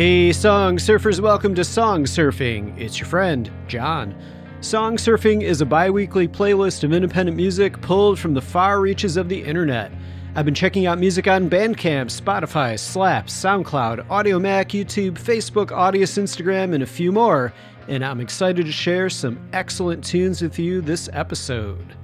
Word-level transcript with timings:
Hey, 0.00 0.32
song 0.32 0.78
surfers, 0.78 1.20
welcome 1.20 1.54
to 1.56 1.62
Song 1.62 2.04
Surfing. 2.04 2.78
It's 2.78 2.98
your 2.98 3.06
friend, 3.06 3.50
John. 3.66 4.14
Song 4.60 4.96
Surfing 4.96 5.42
is 5.42 5.60
a 5.60 5.66
bi 5.66 5.90
weekly 5.90 6.26
playlist 6.26 6.84
of 6.84 6.92
independent 6.94 7.36
music 7.36 7.78
pulled 7.82 8.18
from 8.18 8.32
the 8.32 8.40
far 8.40 8.80
reaches 8.80 9.18
of 9.18 9.28
the 9.28 9.42
internet. 9.42 9.92
I've 10.36 10.44
been 10.44 10.54
checking 10.54 10.86
out 10.86 11.00
music 11.00 11.26
on 11.26 11.50
Bandcamp, 11.50 12.06
Spotify, 12.06 12.78
Slap, 12.78 13.26
SoundCloud, 13.26 14.06
Audiomack, 14.06 14.66
YouTube, 14.66 15.14
Facebook, 15.14 15.70
Audius, 15.70 16.16
Instagram, 16.16 16.72
and 16.72 16.84
a 16.84 16.86
few 16.86 17.10
more, 17.10 17.52
and 17.88 18.04
I'm 18.04 18.20
excited 18.20 18.64
to 18.64 18.70
share 18.70 19.10
some 19.10 19.40
excellent 19.52 20.04
tunes 20.04 20.40
with 20.40 20.56
you 20.56 20.82
this 20.82 21.08
episode. 21.12 21.96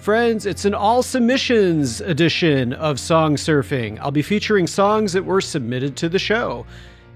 Friends, 0.00 0.44
it's 0.44 0.64
an 0.64 0.74
all 0.74 1.04
submissions 1.04 2.00
edition 2.00 2.72
of 2.72 2.98
Song 2.98 3.36
Surfing. 3.36 4.00
I'll 4.00 4.10
be 4.10 4.22
featuring 4.22 4.66
songs 4.66 5.12
that 5.12 5.24
were 5.24 5.40
submitted 5.40 5.96
to 5.98 6.08
the 6.08 6.18
show. 6.18 6.66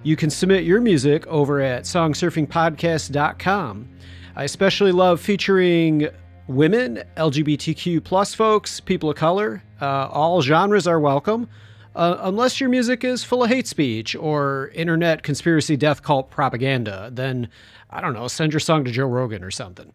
You 0.05 0.15
can 0.15 0.30
submit 0.30 0.62
your 0.62 0.80
music 0.80 1.27
over 1.27 1.60
at 1.60 1.83
songsurfingpodcast.com. 1.83 3.88
I 4.37 4.45
especially 4.45 4.93
love 4.93 5.21
featuring 5.21 6.07
women, 6.47 7.03
LGBTQ 7.17 8.03
plus 8.03 8.35
folks, 8.35 8.80
people 8.80 9.11
of 9.11 9.17
color. 9.17 9.62
Uh, 9.80 10.09
all 10.11 10.43
genres 10.43 10.87
are 10.87 11.01
welcome, 11.01 11.49
uh, 11.95 12.16
unless 12.21 12.61
your 12.61 12.69
music 12.69 13.05
is 13.05 13.25
full 13.25 13.45
of 13.45 13.51
hate 13.51 13.66
speech 13.66 14.15
or 14.16 14.71
internet 14.75 15.23
conspiracy 15.23 15.77
death 15.77 16.03
cult 16.03 16.30
propaganda. 16.30 17.11
Then, 17.13 17.49
I 17.91 18.01
don't 18.01 18.15
know, 18.15 18.29
send 18.29 18.52
your 18.52 18.60
song 18.60 18.85
to 18.85 18.91
Joe 18.91 19.07
Rogan 19.07 19.43
or 19.45 19.51
something. 19.51 19.93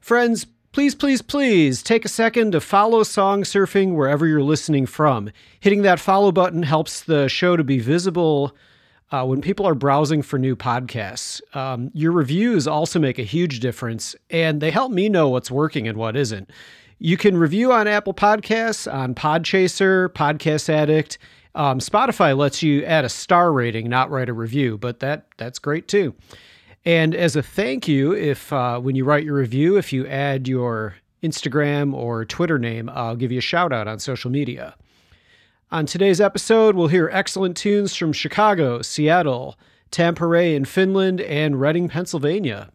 Friends, 0.00 0.46
please, 0.72 0.94
please, 0.94 1.22
please 1.22 1.82
take 1.82 2.04
a 2.04 2.08
second 2.08 2.52
to 2.52 2.60
follow 2.60 3.02
Song 3.02 3.42
Surfing 3.42 3.94
wherever 3.94 4.26
you're 4.26 4.42
listening 4.42 4.86
from. 4.86 5.30
Hitting 5.60 5.82
that 5.82 6.00
follow 6.00 6.32
button 6.32 6.62
helps 6.62 7.02
the 7.02 7.28
show 7.28 7.56
to 7.56 7.64
be 7.64 7.78
visible 7.78 8.54
uh, 9.12 9.24
when 9.24 9.40
people 9.40 9.66
are 9.66 9.74
browsing 9.74 10.22
for 10.22 10.38
new 10.38 10.54
podcasts. 10.54 11.40
Um, 11.56 11.90
your 11.94 12.12
reviews 12.12 12.66
also 12.66 12.98
make 12.98 13.18
a 13.18 13.24
huge 13.24 13.60
difference, 13.60 14.14
and 14.30 14.60
they 14.60 14.70
help 14.70 14.92
me 14.92 15.08
know 15.08 15.28
what's 15.28 15.50
working 15.50 15.88
and 15.88 15.96
what 15.98 16.16
isn't. 16.16 16.50
You 16.98 17.16
can 17.16 17.36
review 17.36 17.72
on 17.72 17.88
Apple 17.88 18.14
Podcasts, 18.14 18.92
on 18.92 19.14
Podchaser, 19.14 20.08
Podcast 20.10 20.68
Addict. 20.68 21.18
Um, 21.54 21.78
Spotify 21.78 22.36
lets 22.36 22.62
you 22.62 22.84
add 22.84 23.04
a 23.04 23.08
star 23.08 23.52
rating, 23.52 23.88
not 23.88 24.10
write 24.10 24.28
a 24.28 24.34
review, 24.34 24.78
but 24.78 25.00
that 25.00 25.26
that's 25.36 25.58
great 25.58 25.88
too. 25.88 26.14
And 26.84 27.14
as 27.14 27.36
a 27.36 27.42
thank 27.42 27.88
you, 27.88 28.14
if 28.14 28.52
uh, 28.52 28.80
when 28.80 28.96
you 28.96 29.04
write 29.04 29.24
your 29.24 29.36
review, 29.36 29.76
if 29.76 29.92
you 29.92 30.06
add 30.06 30.46
your 30.46 30.94
Instagram 31.22 31.92
or 31.92 32.24
Twitter 32.24 32.58
name, 32.58 32.88
I'll 32.90 33.16
give 33.16 33.32
you 33.32 33.38
a 33.38 33.42
shout 33.42 33.72
out 33.72 33.88
on 33.88 33.98
social 33.98 34.30
media. 34.30 34.74
On 35.72 35.86
today's 35.86 36.20
episode, 36.20 36.74
we'll 36.74 36.88
hear 36.88 37.08
excellent 37.12 37.56
tunes 37.56 37.94
from 37.94 38.12
Chicago, 38.12 38.82
Seattle, 38.82 39.56
Tampere 39.92 40.56
in 40.56 40.64
Finland, 40.64 41.20
and 41.20 41.60
Reading, 41.60 41.88
Pennsylvania. 41.88 42.72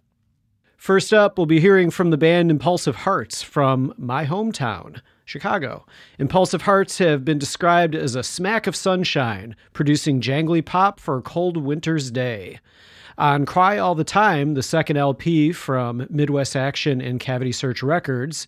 First 0.77 1.13
up, 1.13 1.37
we'll 1.37 1.45
be 1.45 1.59
hearing 1.59 1.91
from 1.91 2.09
the 2.09 2.17
band 2.17 2.49
Impulsive 2.49 2.95
Hearts 2.95 3.43
from 3.43 3.93
my 3.97 4.25
hometown, 4.25 5.01
Chicago. 5.25 5.85
Impulsive 6.19 6.61
Hearts 6.61 6.99
have 6.99 7.25
been 7.25 7.37
described 7.37 7.95
as 7.95 8.15
a 8.15 8.23
smack 8.23 8.65
of 8.65 8.77
sunshine, 8.77 9.57
producing 9.73 10.21
jangly 10.21 10.63
pop 10.63 10.97
for 11.01 11.17
a 11.17 11.21
cold 11.21 11.57
winter's 11.57 12.11
day. 12.11 12.61
On 13.17 13.45
Cry 13.45 13.77
All 13.77 13.95
the 13.95 14.05
Time, 14.05 14.53
the 14.53 14.63
second 14.63 14.95
LP 14.95 15.51
from 15.51 16.07
Midwest 16.09 16.55
Action 16.55 17.01
and 17.01 17.19
Cavity 17.19 17.51
Search 17.51 17.83
Records, 17.83 18.47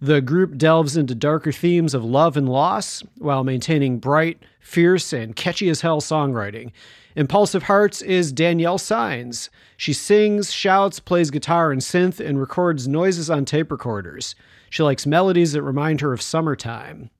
the 0.00 0.20
group 0.20 0.56
delves 0.56 0.96
into 0.96 1.14
darker 1.14 1.52
themes 1.52 1.94
of 1.94 2.04
love 2.04 2.36
and 2.36 2.48
loss 2.48 3.02
while 3.18 3.44
maintaining 3.44 3.98
bright, 3.98 4.42
fierce, 4.60 5.12
and 5.12 5.36
catchy 5.36 5.68
as 5.68 5.80
hell 5.80 6.00
songwriting. 6.00 6.72
Impulsive 7.14 7.62
Hearts 7.62 8.02
is 8.02 8.30
Danielle 8.30 8.76
Signs. 8.78 9.48
She 9.78 9.94
sings, 9.94 10.52
shouts, 10.52 11.00
plays 11.00 11.30
guitar 11.30 11.72
and 11.72 11.80
synth, 11.80 12.20
and 12.20 12.38
records 12.38 12.86
noises 12.86 13.30
on 13.30 13.46
tape 13.46 13.70
recorders. 13.70 14.34
She 14.68 14.82
likes 14.82 15.06
melodies 15.06 15.52
that 15.52 15.62
remind 15.62 16.02
her 16.02 16.12
of 16.12 16.20
summertime. 16.20 17.10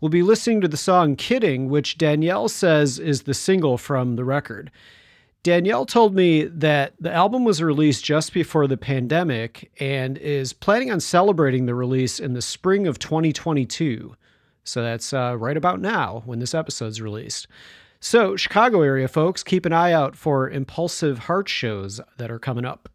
We'll 0.00 0.10
be 0.10 0.22
listening 0.22 0.60
to 0.62 0.68
the 0.68 0.76
song 0.76 1.16
Kidding, 1.16 1.68
which 1.68 1.96
Danielle 1.96 2.48
says 2.48 2.98
is 2.98 3.22
the 3.22 3.34
single 3.34 3.78
from 3.78 4.16
the 4.16 4.24
record. 4.24 4.70
Danielle 5.42 5.86
told 5.86 6.14
me 6.14 6.44
that 6.44 6.92
the 7.00 7.12
album 7.12 7.44
was 7.44 7.62
released 7.62 8.04
just 8.04 8.34
before 8.34 8.66
the 8.66 8.76
pandemic 8.76 9.70
and 9.80 10.18
is 10.18 10.52
planning 10.52 10.90
on 10.90 11.00
celebrating 11.00 11.64
the 11.64 11.74
release 11.74 12.20
in 12.20 12.34
the 12.34 12.42
spring 12.42 12.86
of 12.86 12.98
2022. 12.98 14.14
So 14.64 14.82
that's 14.82 15.14
uh, 15.14 15.36
right 15.38 15.56
about 15.56 15.80
now 15.80 16.22
when 16.26 16.40
this 16.40 16.54
episode's 16.54 17.00
released. 17.00 17.48
So, 18.00 18.34
Chicago 18.36 18.82
area 18.82 19.08
folks, 19.08 19.42
keep 19.42 19.66
an 19.66 19.72
eye 19.72 19.92
out 19.92 20.16
for 20.16 20.48
impulsive 20.48 21.18
heart 21.20 21.48
shows 21.48 22.00
that 22.16 22.30
are 22.30 22.38
coming 22.38 22.64
up. 22.64 22.88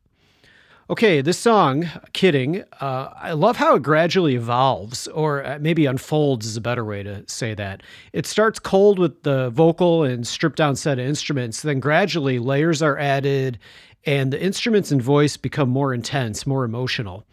Okay, 0.87 1.21
this 1.21 1.39
song, 1.39 1.89
Kidding, 2.13 2.63
uh, 2.79 3.09
I 3.15 3.31
love 3.31 3.57
how 3.57 3.73
it 3.73 3.81
gradually 3.81 4.35
evolves, 4.35 5.07
or 5.07 5.43
uh, 5.43 5.57
maybe 5.59 5.87
unfolds 5.87 6.45
is 6.45 6.57
a 6.57 6.61
better 6.61 6.85
way 6.85 7.01
to 7.01 7.23
say 7.27 7.55
that. 7.55 7.81
It 8.13 8.27
starts 8.27 8.59
cold 8.59 8.99
with 8.99 9.23
the 9.23 9.49
vocal 9.49 10.03
and 10.03 10.27
stripped 10.27 10.57
down 10.57 10.75
set 10.75 10.99
of 10.99 11.05
instruments, 11.07 11.63
then 11.63 11.79
gradually 11.79 12.37
layers 12.37 12.83
are 12.83 12.99
added, 12.99 13.57
and 14.05 14.31
the 14.31 14.39
instruments 14.39 14.91
and 14.91 15.01
voice 15.01 15.37
become 15.37 15.69
more 15.69 15.91
intense, 15.91 16.45
more 16.45 16.63
emotional. 16.63 17.25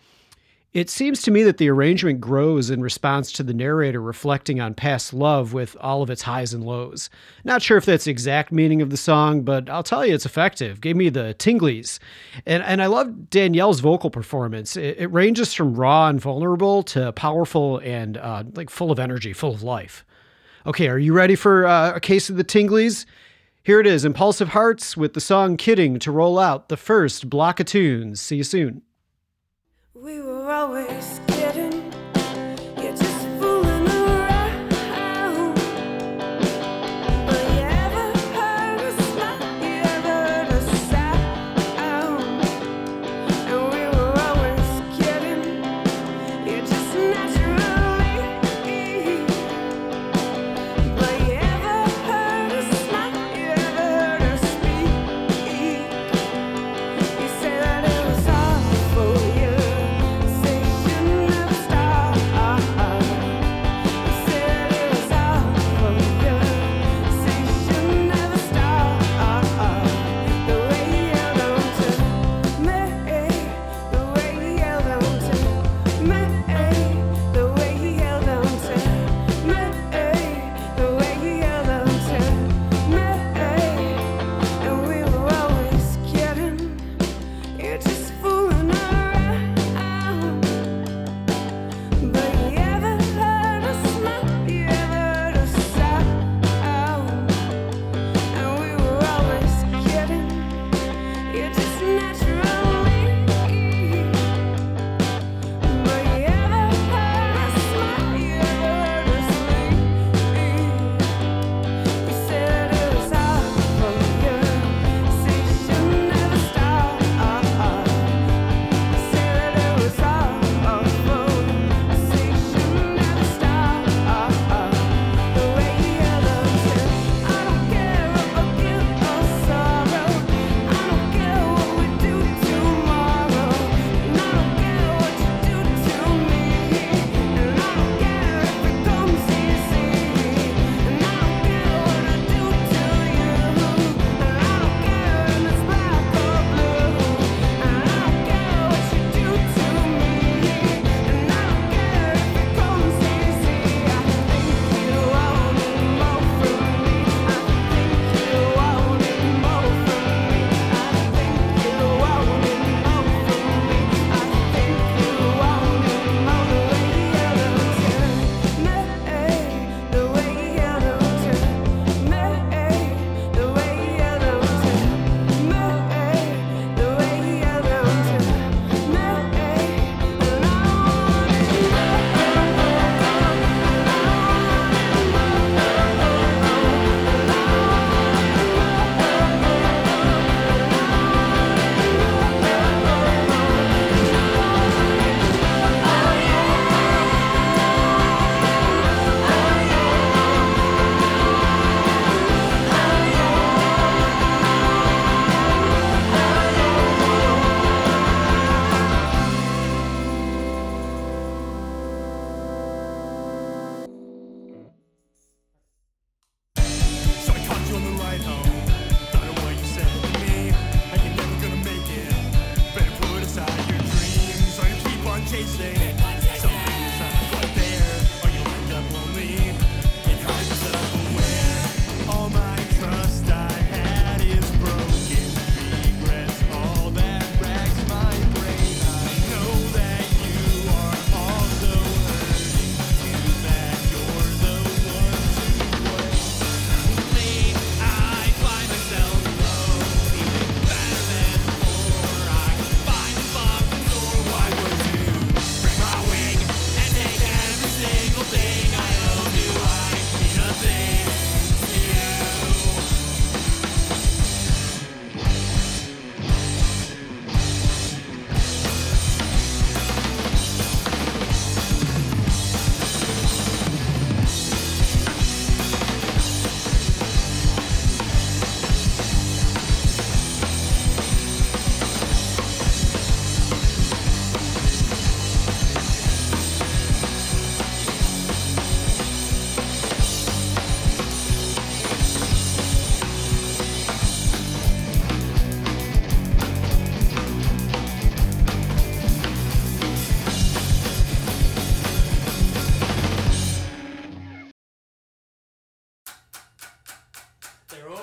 It 0.72 0.88
seems 0.88 1.20
to 1.22 1.30
me 1.30 1.42
that 1.42 1.58
the 1.58 1.68
arrangement 1.68 2.22
grows 2.22 2.70
in 2.70 2.80
response 2.80 3.30
to 3.32 3.42
the 3.42 3.52
narrator 3.52 4.00
reflecting 4.00 4.58
on 4.58 4.72
past 4.72 5.12
love 5.12 5.52
with 5.52 5.76
all 5.80 6.00
of 6.00 6.08
its 6.08 6.22
highs 6.22 6.54
and 6.54 6.64
lows. 6.64 7.10
Not 7.44 7.60
sure 7.60 7.76
if 7.76 7.84
that's 7.84 8.06
the 8.06 8.10
exact 8.10 8.52
meaning 8.52 8.80
of 8.80 8.88
the 8.88 8.96
song, 8.96 9.42
but 9.42 9.68
I'll 9.68 9.82
tell 9.82 10.06
you 10.06 10.14
it's 10.14 10.24
effective. 10.24 10.80
Gave 10.80 10.96
me 10.96 11.10
the 11.10 11.34
tinglies. 11.38 11.98
And 12.46 12.62
and 12.62 12.80
I 12.82 12.86
love 12.86 13.28
Danielle's 13.28 13.80
vocal 13.80 14.08
performance. 14.08 14.74
It, 14.74 14.96
it 14.98 15.12
ranges 15.12 15.52
from 15.52 15.74
raw 15.74 16.08
and 16.08 16.18
vulnerable 16.18 16.82
to 16.84 17.12
powerful 17.12 17.78
and 17.84 18.16
uh, 18.16 18.44
like 18.54 18.70
full 18.70 18.90
of 18.90 18.98
energy, 18.98 19.34
full 19.34 19.52
of 19.52 19.62
life. 19.62 20.06
Okay, 20.64 20.88
are 20.88 20.98
you 20.98 21.12
ready 21.12 21.34
for 21.34 21.66
uh, 21.66 21.92
a 21.94 22.00
case 22.00 22.30
of 22.30 22.36
the 22.36 22.44
tinglies? 22.44 23.04
Here 23.62 23.78
it 23.78 23.86
is, 23.86 24.06
Impulsive 24.06 24.48
Hearts 24.48 24.96
with 24.96 25.12
the 25.12 25.20
song 25.20 25.58
Kidding 25.58 25.98
to 25.98 26.10
roll 26.10 26.38
out 26.38 26.70
the 26.70 26.78
first 26.78 27.28
block 27.28 27.60
of 27.60 27.66
tunes. 27.66 28.22
See 28.22 28.36
you 28.36 28.44
soon. 28.44 28.82
We 30.02 30.20
were 30.20 30.50
always 30.50 31.31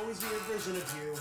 always 0.10 0.26
be 0.26 0.36
a 0.36 0.40
version 0.50 0.76
of 0.76 0.90
you. 0.98 1.14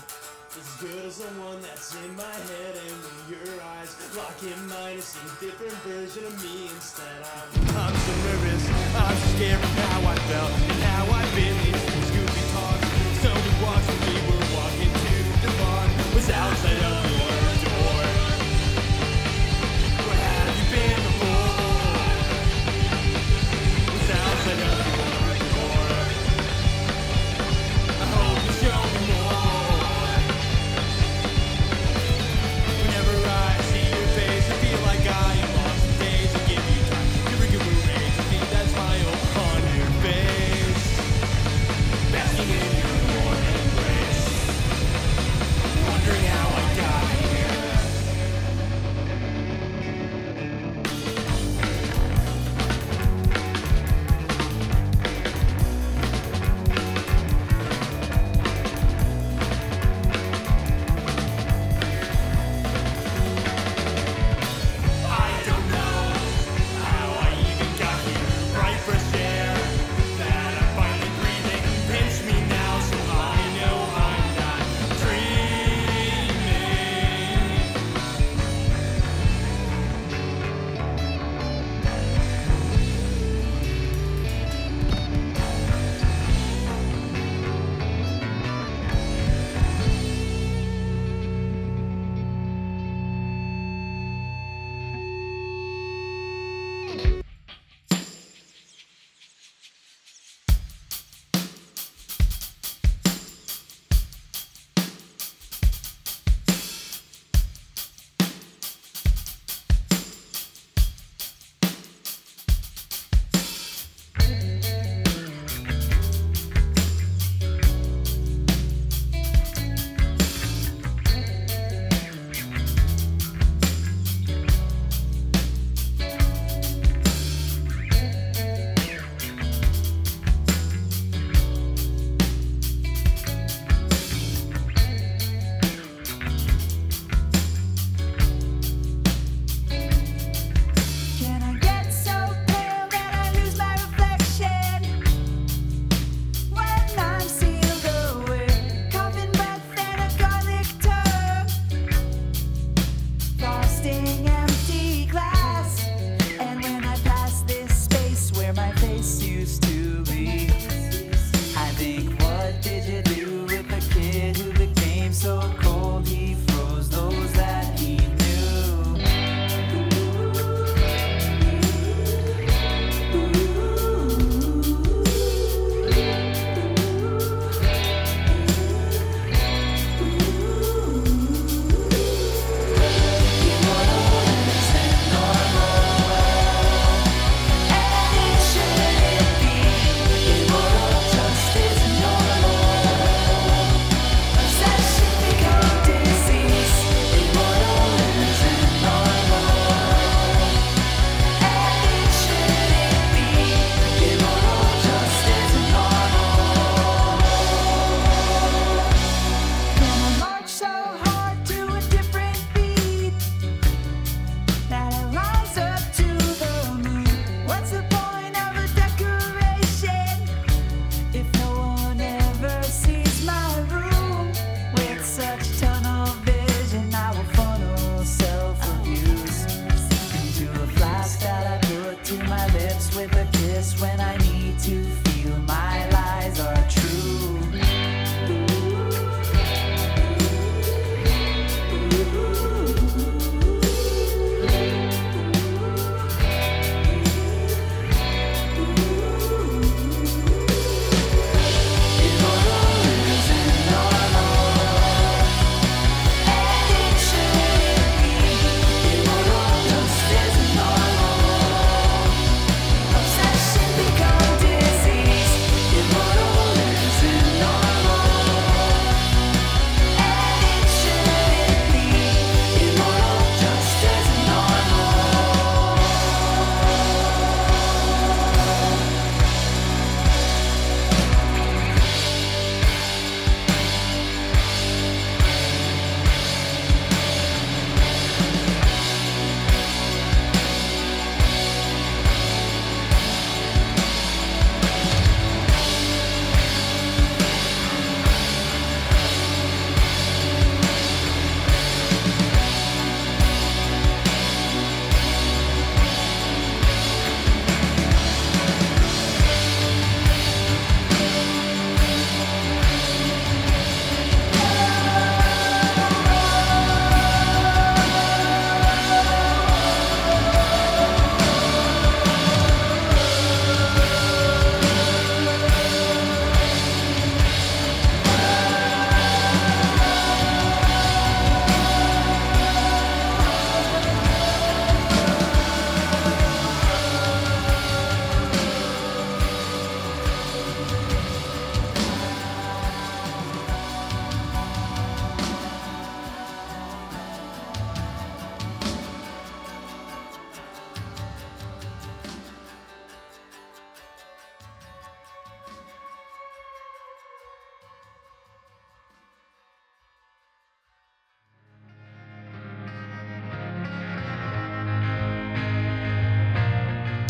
As 0.57 0.69
good 0.81 1.05
as 1.05 1.17
the 1.19 1.29
one 1.37 1.61
that's 1.61 1.93
in 1.93 2.09
my 2.17 2.23
head, 2.25 2.73
and 2.73 2.97
when 3.05 3.37
your 3.37 3.61
eyes 3.77 3.93
lock 4.17 4.33
in 4.41 4.57
mine, 4.65 4.97
it's 4.97 5.13
a 5.13 5.45
different 5.45 5.77
version 5.85 6.25
of 6.25 6.33
me 6.41 6.73
instead. 6.73 7.21
I'm, 7.21 7.49
I'm 7.77 7.93
so 7.93 8.13
nervous, 8.25 8.65
I'm 8.97 9.13
so 9.13 9.37
scared 9.37 9.61
of 9.61 9.73
how 9.85 10.09
I 10.09 10.15
felt 10.25 10.51
and 10.73 10.81
how 10.89 11.05
I've 11.05 11.33
been 11.37 11.53
in 11.53 11.77
these 11.85 12.09
goofy 12.17 12.43
talks. 12.49 12.89
Somebody 13.21 13.53
walks 13.61 13.85
with 13.93 14.01
me, 14.09 14.15
we're 14.25 14.49
walking 14.57 14.89
to 14.89 15.15
the 15.37 15.51
bar, 15.61 15.85
was 16.17 16.29
outside 16.33 16.88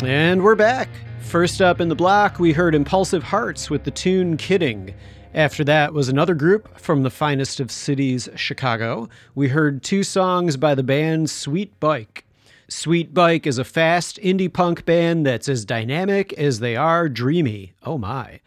And 0.03 0.43
we're 0.43 0.55
back. 0.55 0.87
First 1.19 1.61
up 1.61 1.81
in 1.81 1.89
the 1.89 1.95
block, 1.95 2.39
we 2.39 2.53
heard 2.53 2.73
Impulsive 2.73 3.21
Hearts 3.21 3.69
with 3.69 3.83
the 3.83 3.91
tune 3.91 4.37
Kidding. 4.37 4.95
After 5.33 5.65
that 5.65 5.93
was 5.93 6.07
another 6.07 6.35
group 6.35 6.79
from 6.79 7.03
the 7.03 7.09
finest 7.09 7.59
of 7.59 7.69
cities, 7.69 8.29
Chicago. 8.35 9.09
We 9.35 9.49
heard 9.49 9.83
two 9.83 10.03
songs 10.03 10.55
by 10.55 10.73
the 10.73 10.83
band 10.83 11.29
Sweet 11.29 11.77
Bike. 11.81 12.23
Sweet 12.69 13.13
Bike 13.13 13.45
is 13.45 13.57
a 13.57 13.65
fast 13.65 14.17
indie 14.21 14.51
punk 14.51 14.85
band 14.85 15.25
that's 15.25 15.49
as 15.49 15.65
dynamic 15.65 16.31
as 16.33 16.59
they 16.59 16.77
are 16.77 17.09
dreamy. 17.09 17.73
Oh 17.83 17.97
my. 17.97 18.39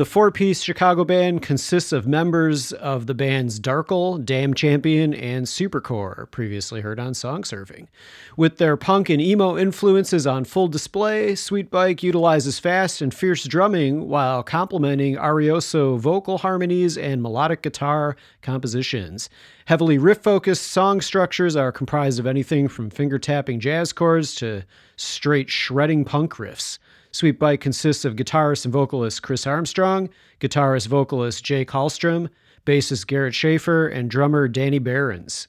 The 0.00 0.06
four 0.06 0.30
piece 0.30 0.62
Chicago 0.62 1.04
band 1.04 1.42
consists 1.42 1.92
of 1.92 2.06
members 2.06 2.72
of 2.72 3.06
the 3.06 3.12
bands 3.12 3.60
Darkle, 3.60 4.24
Damn 4.24 4.54
Champion, 4.54 5.12
and 5.12 5.44
Supercore, 5.44 6.30
previously 6.30 6.80
heard 6.80 6.98
on 6.98 7.12
Song 7.12 7.42
Surfing. 7.42 7.86
With 8.34 8.56
their 8.56 8.78
punk 8.78 9.10
and 9.10 9.20
emo 9.20 9.58
influences 9.58 10.26
on 10.26 10.46
full 10.46 10.68
display, 10.68 11.34
Sweet 11.34 11.70
Bike 11.70 12.02
utilizes 12.02 12.58
fast 12.58 13.02
and 13.02 13.12
fierce 13.12 13.44
drumming 13.44 14.08
while 14.08 14.42
complementing 14.42 15.16
arioso 15.16 15.98
vocal 15.98 16.38
harmonies 16.38 16.96
and 16.96 17.20
melodic 17.20 17.60
guitar 17.60 18.16
compositions. 18.40 19.28
Heavily 19.66 19.98
riff 19.98 20.22
focused 20.22 20.68
song 20.68 21.02
structures 21.02 21.56
are 21.56 21.72
comprised 21.72 22.18
of 22.18 22.26
anything 22.26 22.68
from 22.68 22.88
finger 22.88 23.18
tapping 23.18 23.60
jazz 23.60 23.92
chords 23.92 24.34
to 24.36 24.62
straight 24.96 25.50
shredding 25.50 26.06
punk 26.06 26.36
riffs. 26.36 26.78
Sweet 27.12 27.38
Bike 27.38 27.60
consists 27.60 28.04
of 28.04 28.14
guitarist 28.14 28.64
and 28.64 28.72
vocalist 28.72 29.22
Chris 29.22 29.46
Armstrong, 29.46 30.08
guitarist 30.38 30.86
vocalist 30.86 31.44
Jake 31.44 31.70
Hallstrom, 31.70 32.28
bassist 32.64 33.06
Garrett 33.06 33.34
Schaefer, 33.34 33.88
and 33.88 34.10
drummer 34.10 34.46
Danny 34.46 34.78
Behrens. 34.78 35.48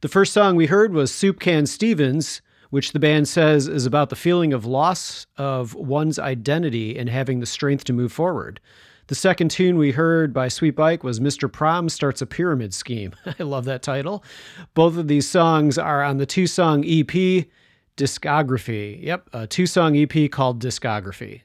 The 0.00 0.08
first 0.08 0.32
song 0.32 0.54
we 0.54 0.66
heard 0.66 0.92
was 0.92 1.12
Soup 1.12 1.40
Can 1.40 1.66
Stevens, 1.66 2.40
which 2.70 2.92
the 2.92 3.00
band 3.00 3.26
says 3.26 3.66
is 3.66 3.86
about 3.86 4.10
the 4.10 4.16
feeling 4.16 4.52
of 4.52 4.64
loss 4.64 5.26
of 5.36 5.74
one's 5.74 6.18
identity 6.18 6.96
and 6.96 7.08
having 7.08 7.40
the 7.40 7.46
strength 7.46 7.84
to 7.84 7.92
move 7.92 8.12
forward. 8.12 8.60
The 9.08 9.14
second 9.14 9.50
tune 9.50 9.78
we 9.78 9.92
heard 9.92 10.32
by 10.32 10.48
Sweet 10.48 10.76
Bike 10.76 11.04
was 11.04 11.20
Mr. 11.20 11.50
Prom 11.50 11.88
Starts 11.88 12.22
a 12.22 12.26
Pyramid 12.26 12.74
Scheme. 12.74 13.14
I 13.38 13.42
love 13.42 13.64
that 13.64 13.82
title. 13.82 14.24
Both 14.74 14.96
of 14.96 15.08
these 15.08 15.28
songs 15.28 15.78
are 15.78 16.02
on 16.02 16.18
the 16.18 16.26
two 16.26 16.46
song 16.46 16.84
EP 16.84 17.46
Discography. 17.96 19.02
Yep, 19.02 19.30
a 19.32 19.46
two 19.46 19.66
song 19.66 19.96
EP 19.96 20.30
called 20.30 20.60
Discography. 20.60 21.42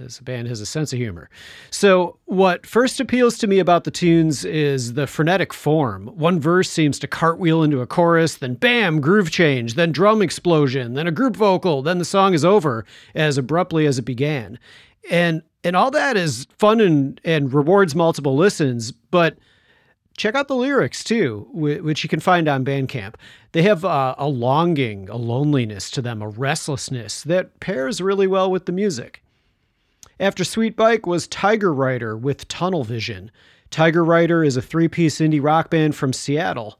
This 0.00 0.18
band 0.18 0.48
has 0.48 0.62
a 0.62 0.66
sense 0.66 0.94
of 0.94 0.98
humor. 0.98 1.28
So, 1.70 2.18
what 2.24 2.64
first 2.64 3.00
appeals 3.00 3.36
to 3.38 3.46
me 3.46 3.58
about 3.58 3.84
the 3.84 3.90
tunes 3.90 4.46
is 4.46 4.94
the 4.94 5.06
frenetic 5.06 5.52
form. 5.52 6.06
One 6.06 6.40
verse 6.40 6.70
seems 6.70 6.98
to 7.00 7.06
cartwheel 7.06 7.62
into 7.62 7.82
a 7.82 7.86
chorus, 7.86 8.36
then 8.36 8.54
bam, 8.54 9.02
groove 9.02 9.30
change, 9.30 9.74
then 9.74 9.92
drum 9.92 10.22
explosion, 10.22 10.94
then 10.94 11.06
a 11.06 11.12
group 11.12 11.36
vocal, 11.36 11.82
then 11.82 11.98
the 11.98 12.06
song 12.06 12.32
is 12.32 12.46
over 12.46 12.86
as 13.14 13.36
abruptly 13.36 13.86
as 13.86 13.98
it 13.98 14.06
began. 14.06 14.58
And 15.10 15.42
and 15.62 15.76
all 15.76 15.90
that 15.90 16.16
is 16.16 16.46
fun 16.58 16.80
and, 16.80 17.20
and 17.22 17.52
rewards 17.52 17.94
multiple 17.94 18.34
listens, 18.34 18.92
but 18.92 19.36
check 20.20 20.34
out 20.34 20.48
the 20.48 20.54
lyrics 20.54 21.02
too, 21.02 21.48
which 21.52 22.02
you 22.02 22.08
can 22.08 22.20
find 22.20 22.46
on 22.46 22.64
Bandcamp. 22.64 23.14
They 23.52 23.62
have 23.62 23.86
uh, 23.86 24.14
a 24.18 24.28
longing, 24.28 25.08
a 25.08 25.16
loneliness 25.16 25.90
to 25.92 26.02
them, 26.02 26.20
a 26.20 26.28
restlessness 26.28 27.22
that 27.22 27.58
pairs 27.58 28.02
really 28.02 28.26
well 28.26 28.50
with 28.50 28.66
the 28.66 28.72
music. 28.72 29.22
After 30.20 30.44
Sweet 30.44 30.76
Bike 30.76 31.06
was 31.06 31.26
Tiger 31.26 31.72
Rider 31.72 32.18
with 32.18 32.46
Tunnel 32.48 32.84
Vision. 32.84 33.30
Tiger 33.70 34.04
Rider 34.04 34.44
is 34.44 34.58
a 34.58 34.62
three 34.62 34.88
piece 34.88 35.20
indie 35.20 35.42
rock 35.42 35.70
band 35.70 35.96
from 35.96 36.12
Seattle. 36.12 36.78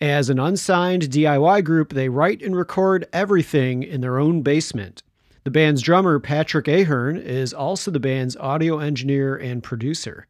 As 0.00 0.28
an 0.28 0.40
unsigned 0.40 1.02
DIY 1.02 1.62
group, 1.62 1.92
they 1.92 2.08
write 2.08 2.42
and 2.42 2.56
record 2.56 3.06
everything 3.12 3.84
in 3.84 4.00
their 4.00 4.18
own 4.18 4.42
basement. 4.42 5.04
The 5.44 5.52
band's 5.52 5.82
drummer, 5.82 6.18
Patrick 6.18 6.66
Ahern, 6.66 7.16
is 7.16 7.54
also 7.54 7.92
the 7.92 8.00
band's 8.00 8.36
audio 8.36 8.80
engineer 8.80 9.36
and 9.36 9.62
producer. 9.62 10.26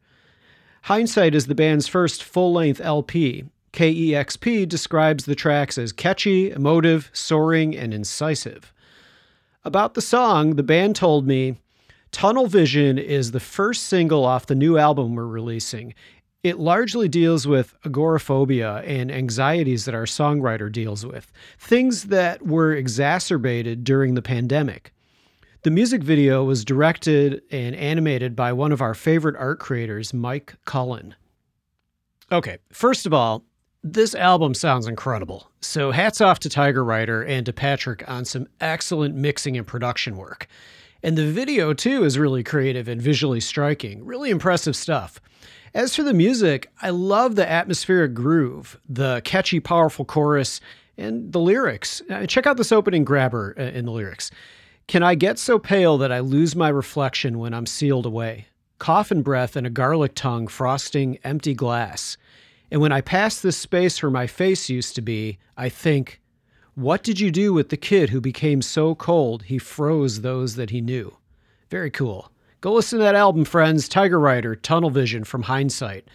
Hindsight 0.81 1.35
is 1.35 1.45
the 1.45 1.55
band's 1.55 1.87
first 1.87 2.23
full 2.23 2.53
length 2.53 2.81
LP. 2.81 3.45
KEXP 3.71 4.67
describes 4.67 5.25
the 5.25 5.35
tracks 5.35 5.77
as 5.77 5.93
catchy, 5.93 6.51
emotive, 6.51 7.09
soaring, 7.13 7.75
and 7.77 7.93
incisive. 7.93 8.73
About 9.63 9.93
the 9.93 10.01
song, 10.01 10.55
the 10.55 10.63
band 10.63 10.95
told 10.95 11.27
me 11.27 11.57
Tunnel 12.11 12.47
Vision 12.47 12.97
is 12.97 13.31
the 13.31 13.39
first 13.39 13.83
single 13.83 14.25
off 14.25 14.47
the 14.47 14.55
new 14.55 14.77
album 14.77 15.15
we're 15.15 15.27
releasing. 15.27 15.93
It 16.43 16.57
largely 16.57 17.07
deals 17.07 17.47
with 17.47 17.75
agoraphobia 17.85 18.77
and 18.77 19.11
anxieties 19.11 19.85
that 19.85 19.93
our 19.93 20.05
songwriter 20.05 20.71
deals 20.71 21.05
with, 21.05 21.31
things 21.59 22.05
that 22.05 22.45
were 22.45 22.73
exacerbated 22.73 23.83
during 23.83 24.15
the 24.15 24.23
pandemic. 24.23 24.91
The 25.63 25.69
music 25.69 26.01
video 26.01 26.43
was 26.43 26.65
directed 26.65 27.43
and 27.51 27.75
animated 27.75 28.35
by 28.35 28.51
one 28.51 28.71
of 28.71 28.81
our 28.81 28.95
favorite 28.95 29.35
art 29.35 29.59
creators, 29.59 30.11
Mike 30.11 30.55
Cullen. 30.65 31.13
Okay, 32.31 32.57
first 32.71 33.05
of 33.05 33.13
all, 33.13 33.43
this 33.83 34.15
album 34.15 34.55
sounds 34.55 34.87
incredible. 34.87 35.51
So 35.61 35.91
hats 35.91 36.19
off 36.19 36.39
to 36.39 36.49
Tiger 36.49 36.83
Rider 36.83 37.23
and 37.23 37.45
to 37.45 37.53
Patrick 37.53 38.03
on 38.09 38.25
some 38.25 38.47
excellent 38.59 39.13
mixing 39.13 39.55
and 39.55 39.67
production 39.67 40.17
work. 40.17 40.47
And 41.03 41.15
the 41.15 41.31
video, 41.31 41.73
too, 41.73 42.05
is 42.05 42.17
really 42.17 42.43
creative 42.43 42.87
and 42.87 42.99
visually 42.99 43.39
striking. 43.39 44.03
Really 44.03 44.31
impressive 44.31 44.75
stuff. 44.75 45.21
As 45.75 45.95
for 45.95 46.01
the 46.01 46.13
music, 46.13 46.71
I 46.81 46.89
love 46.89 47.35
the 47.35 47.47
atmospheric 47.47 48.15
groove, 48.15 48.79
the 48.89 49.21
catchy, 49.25 49.59
powerful 49.59 50.05
chorus, 50.05 50.59
and 50.97 51.31
the 51.31 51.39
lyrics. 51.39 52.01
Uh, 52.09 52.25
check 52.25 52.47
out 52.47 52.57
this 52.57 52.71
opening 52.71 53.03
grabber 53.03 53.53
uh, 53.59 53.61
in 53.61 53.85
the 53.85 53.91
lyrics. 53.91 54.31
Can 54.91 55.03
I 55.03 55.15
get 55.15 55.39
so 55.39 55.57
pale 55.57 55.97
that 55.99 56.11
I 56.11 56.19
lose 56.19 56.53
my 56.53 56.67
reflection 56.67 57.39
when 57.39 57.53
I'm 57.53 57.65
sealed 57.65 58.05
away? 58.05 58.47
Coffin 58.77 59.21
breath 59.21 59.55
and 59.55 59.65
a 59.65 59.69
garlic 59.69 60.15
tongue 60.15 60.47
frosting 60.47 61.17
empty 61.23 61.53
glass. 61.53 62.17
And 62.69 62.81
when 62.81 62.91
I 62.91 62.99
pass 62.99 63.39
this 63.39 63.55
space 63.55 64.03
where 64.03 64.09
my 64.09 64.27
face 64.27 64.69
used 64.69 64.95
to 64.95 65.01
be, 65.01 65.37
I 65.55 65.69
think, 65.69 66.19
what 66.75 67.03
did 67.03 67.21
you 67.21 67.31
do 67.31 67.53
with 67.53 67.69
the 67.69 67.77
kid 67.77 68.09
who 68.09 68.19
became 68.19 68.61
so 68.61 68.93
cold 68.93 69.43
he 69.43 69.57
froze 69.57 70.19
those 70.19 70.57
that 70.57 70.71
he 70.71 70.81
knew? 70.81 71.15
Very 71.69 71.89
cool. 71.89 72.29
Go 72.59 72.73
listen 72.73 72.99
to 72.99 73.05
that 73.05 73.15
album, 73.15 73.45
friends 73.45 73.87
Tiger 73.87 74.19
Rider, 74.19 74.57
Tunnel 74.57 74.89
Vision 74.89 75.23
from 75.23 75.43
Hindsight. 75.43 76.05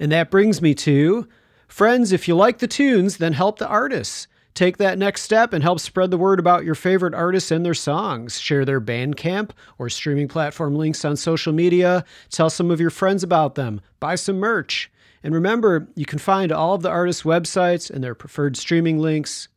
And 0.00 0.10
that 0.10 0.30
brings 0.30 0.62
me 0.62 0.74
to 0.76 1.28
friends, 1.68 2.12
if 2.12 2.26
you 2.26 2.34
like 2.34 2.60
the 2.60 2.66
tunes, 2.66 3.18
then 3.18 3.34
help 3.34 3.58
the 3.58 3.68
artists. 3.68 4.26
Take 4.54 4.76
that 4.76 4.98
next 4.98 5.22
step 5.22 5.52
and 5.52 5.62
help 5.62 5.80
spread 5.80 6.10
the 6.10 6.18
word 6.18 6.38
about 6.38 6.64
your 6.64 6.74
favorite 6.74 7.14
artists 7.14 7.50
and 7.50 7.64
their 7.64 7.72
songs. 7.72 8.38
Share 8.38 8.64
their 8.64 8.80
Bandcamp 8.80 9.50
or 9.78 9.88
streaming 9.88 10.28
platform 10.28 10.74
links 10.74 11.04
on 11.04 11.16
social 11.16 11.52
media. 11.52 12.04
Tell 12.30 12.50
some 12.50 12.70
of 12.70 12.80
your 12.80 12.90
friends 12.90 13.22
about 13.22 13.54
them. 13.54 13.80
Buy 13.98 14.16
some 14.16 14.36
merch. 14.36 14.90
And 15.22 15.34
remember, 15.34 15.88
you 15.94 16.04
can 16.04 16.18
find 16.18 16.52
all 16.52 16.74
of 16.74 16.82
the 16.82 16.90
artists' 16.90 17.22
websites 17.22 17.90
and 17.90 18.04
their 18.04 18.14
preferred 18.14 18.56
streaming 18.56 18.98
links 18.98 19.48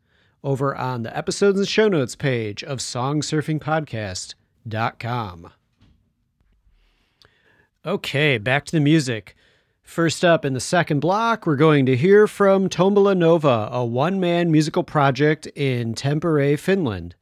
over 0.43 0.75
on 0.75 1.03
the 1.03 1.17
episodes 1.17 1.57
and 1.57 1.67
show 1.67 1.89
notes 1.89 2.15
page 2.15 2.63
of 2.63 2.79
songsurfingpodcast.com. 2.79 5.49
Okay, 7.85 8.37
back 8.37 8.65
to 8.65 8.71
the 8.71 8.79
music. 8.79 9.35
First 9.85 10.25
up 10.25 10.43
in 10.43 10.53
the 10.53 10.59
second 10.59 10.99
block, 10.99 11.45
we're 11.45 11.55
going 11.55 11.85
to 11.85 11.95
hear 11.95 12.25
from 12.25 12.69
Tombola 12.69 13.13
Nova, 13.13 13.69
a 13.71 13.85
one 13.85 14.19
man 14.19 14.51
musical 14.51 14.83
project 14.83 15.45
in 15.55 15.93
Tampere, 15.93 16.57
Finland. 16.57 17.13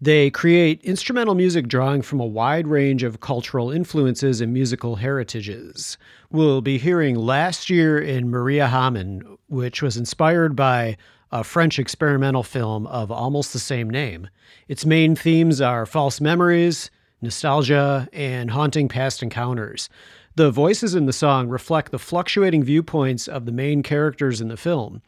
They 0.00 0.28
create 0.28 0.82
instrumental 0.82 1.36
music 1.36 1.68
drawing 1.68 2.02
from 2.02 2.18
a 2.18 2.26
wide 2.26 2.66
range 2.66 3.04
of 3.04 3.20
cultural 3.20 3.70
influences 3.70 4.40
and 4.40 4.52
musical 4.52 4.96
heritages. 4.96 5.96
We'll 6.30 6.60
be 6.60 6.78
hearing 6.78 7.14
Last 7.14 7.70
Year 7.70 7.98
in 7.98 8.28
Mariehamn, 8.28 9.38
which 9.48 9.80
was 9.80 9.96
inspired 9.96 10.56
by 10.56 10.96
a 11.30 11.44
French 11.44 11.78
experimental 11.78 12.42
film 12.42 12.88
of 12.88 13.12
almost 13.12 13.52
the 13.52 13.60
same 13.60 13.88
name. 13.88 14.28
Its 14.66 14.84
main 14.84 15.14
themes 15.14 15.60
are 15.60 15.86
false 15.86 16.20
memories, 16.20 16.90
nostalgia, 17.22 18.08
and 18.12 18.50
haunting 18.50 18.88
past 18.88 19.22
encounters. 19.22 19.88
The 20.36 20.52
voices 20.52 20.94
in 20.94 21.06
the 21.06 21.12
song 21.12 21.48
reflect 21.48 21.90
the 21.90 21.98
fluctuating 21.98 22.62
viewpoints 22.62 23.26
of 23.26 23.46
the 23.46 23.52
main 23.52 23.82
characters 23.82 24.40
in 24.40 24.48
the 24.48 24.56
film. 24.56 25.02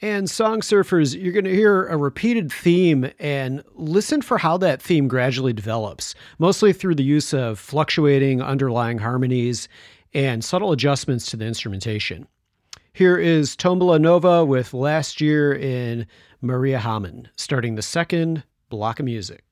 And 0.00 0.28
Song 0.28 0.62
Surfers, 0.62 1.14
you're 1.20 1.32
going 1.32 1.44
to 1.44 1.54
hear 1.54 1.86
a 1.86 1.96
repeated 1.96 2.50
theme 2.50 3.10
and 3.20 3.62
listen 3.74 4.22
for 4.22 4.38
how 4.38 4.56
that 4.58 4.82
theme 4.82 5.08
gradually 5.08 5.52
develops, 5.52 6.14
mostly 6.38 6.72
through 6.72 6.96
the 6.96 7.04
use 7.04 7.32
of 7.34 7.58
fluctuating 7.58 8.40
underlying 8.40 8.98
harmonies 8.98 9.68
and 10.14 10.42
subtle 10.42 10.72
adjustments 10.72 11.26
to 11.26 11.36
the 11.36 11.44
instrumentation. 11.44 12.26
Here 12.94 13.16
is 13.16 13.54
Tombola 13.54 13.98
Nova 13.98 14.44
with 14.44 14.74
Last 14.74 15.20
Year 15.20 15.52
in 15.52 16.06
Mariehamn, 16.42 17.26
starting 17.36 17.74
the 17.74 17.82
second 17.82 18.42
block 18.70 18.98
of 18.98 19.04
music. 19.04 19.51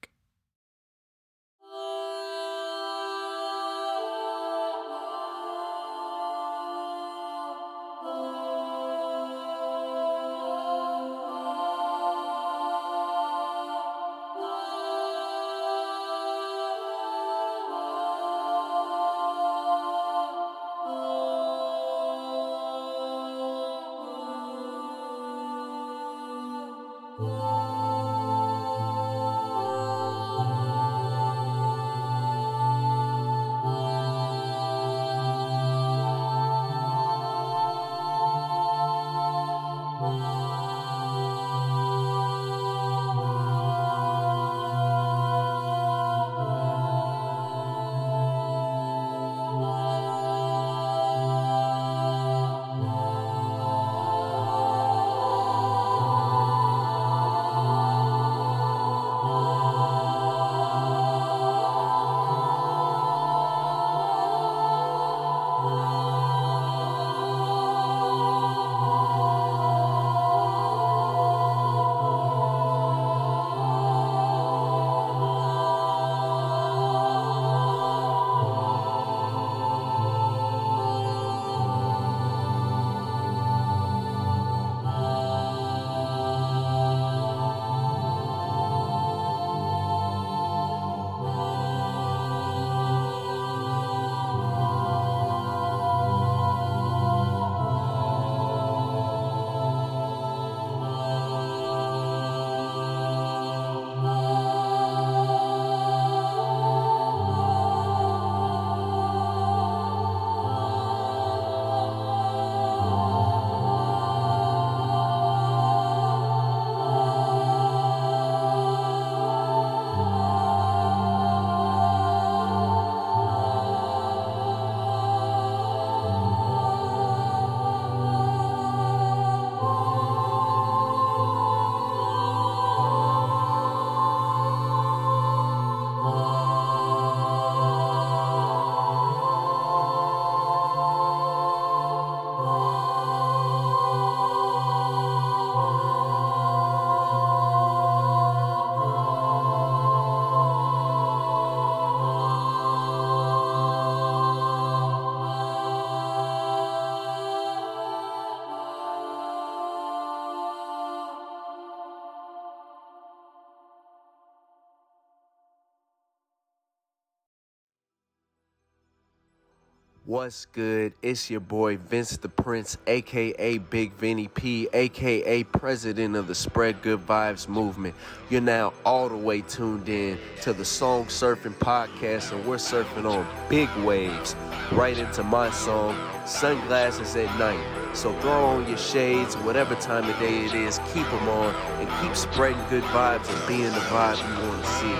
What's 170.21 170.45
good? 170.45 170.93
It's 171.01 171.31
your 171.31 171.41
boy 171.41 171.79
Vince 171.79 172.19
the 172.19 172.29
Prince, 172.29 172.77
aka 172.87 173.57
Big 173.57 173.95
Vinny 173.95 174.29
P, 174.29 174.69
aka 174.71 175.45
President 175.45 176.15
of 176.15 176.27
the 176.27 176.35
Spread 176.35 176.83
Good 176.83 176.99
Vibes 177.07 177.49
movement. 177.49 177.95
You're 178.29 178.43
now 178.43 178.75
all 178.85 179.09
the 179.09 179.17
way 179.17 179.41
tuned 179.41 179.89
in 179.89 180.19
to 180.43 180.53
the 180.53 180.63
Song 180.63 181.07
Surfing 181.07 181.55
Podcast, 181.55 182.33
and 182.33 182.45
we're 182.45 182.57
surfing 182.57 183.07
on 183.07 183.27
big 183.49 183.75
waves 183.77 184.37
right 184.73 184.99
into 184.99 185.23
my 185.23 185.51
song, 185.53 185.97
Sunglasses 186.27 187.17
at 187.17 187.39
Night. 187.39 187.97
So 187.97 188.13
throw 188.21 188.45
on 188.45 188.69
your 188.69 188.77
shades, 188.77 189.37
whatever 189.37 189.75
time 189.77 190.07
of 190.07 190.19
day 190.19 190.45
it 190.45 190.53
is, 190.53 190.81
keep 190.93 191.07
them 191.07 191.29
on, 191.31 191.55
and 191.81 191.89
keep 192.03 192.15
spreading 192.15 192.63
good 192.69 192.85
vibes 192.93 193.27
and 193.35 193.49
being 193.49 193.73
the 193.73 193.87
vibe 193.89 194.19
you 194.19 194.49
want 194.51 194.63
to 194.63 194.71
see. 194.71 194.93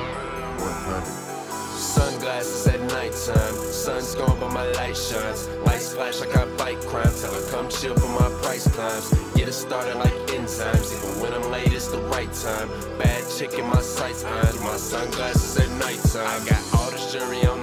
100. 0.65 1.05
Sunglasses 1.77 2.67
at 2.69 2.81
nighttime. 2.81 3.70
Sun's 3.81 4.15
gone, 4.15 4.39
but 4.39 4.53
my 4.53 4.67
light 4.73 4.95
shines. 4.95 5.49
Lights 5.65 5.95
flash 5.95 6.21
I 6.21 6.45
fight 6.59 6.79
crime. 6.81 7.15
Tell 7.19 7.33
her 7.33 7.51
come 7.51 7.67
chill 7.71 7.97
for 7.97 8.09
my 8.09 8.29
price 8.43 8.69
climbs. 8.75 9.09
Get 9.35 9.49
it 9.49 9.55
started 9.55 9.97
like 9.97 10.13
enzymes. 10.37 10.93
Even 10.93 11.23
when 11.23 11.33
I'm 11.33 11.51
late, 11.51 11.73
it's 11.73 11.89
the 11.89 11.97
right 12.13 12.31
time. 12.31 12.69
Bad 12.99 13.25
chick 13.39 13.55
in 13.55 13.67
my 13.67 13.81
sights 13.81 14.23
behind 14.23 14.61
my 14.61 14.77
sunglasses 14.77 15.57
at 15.57 15.71
nighttime. 15.79 16.43
I 16.43 16.47
got 16.47 16.63
all 16.75 16.91
this 16.91 17.11
jewelry 17.11 17.43
on 17.47 17.60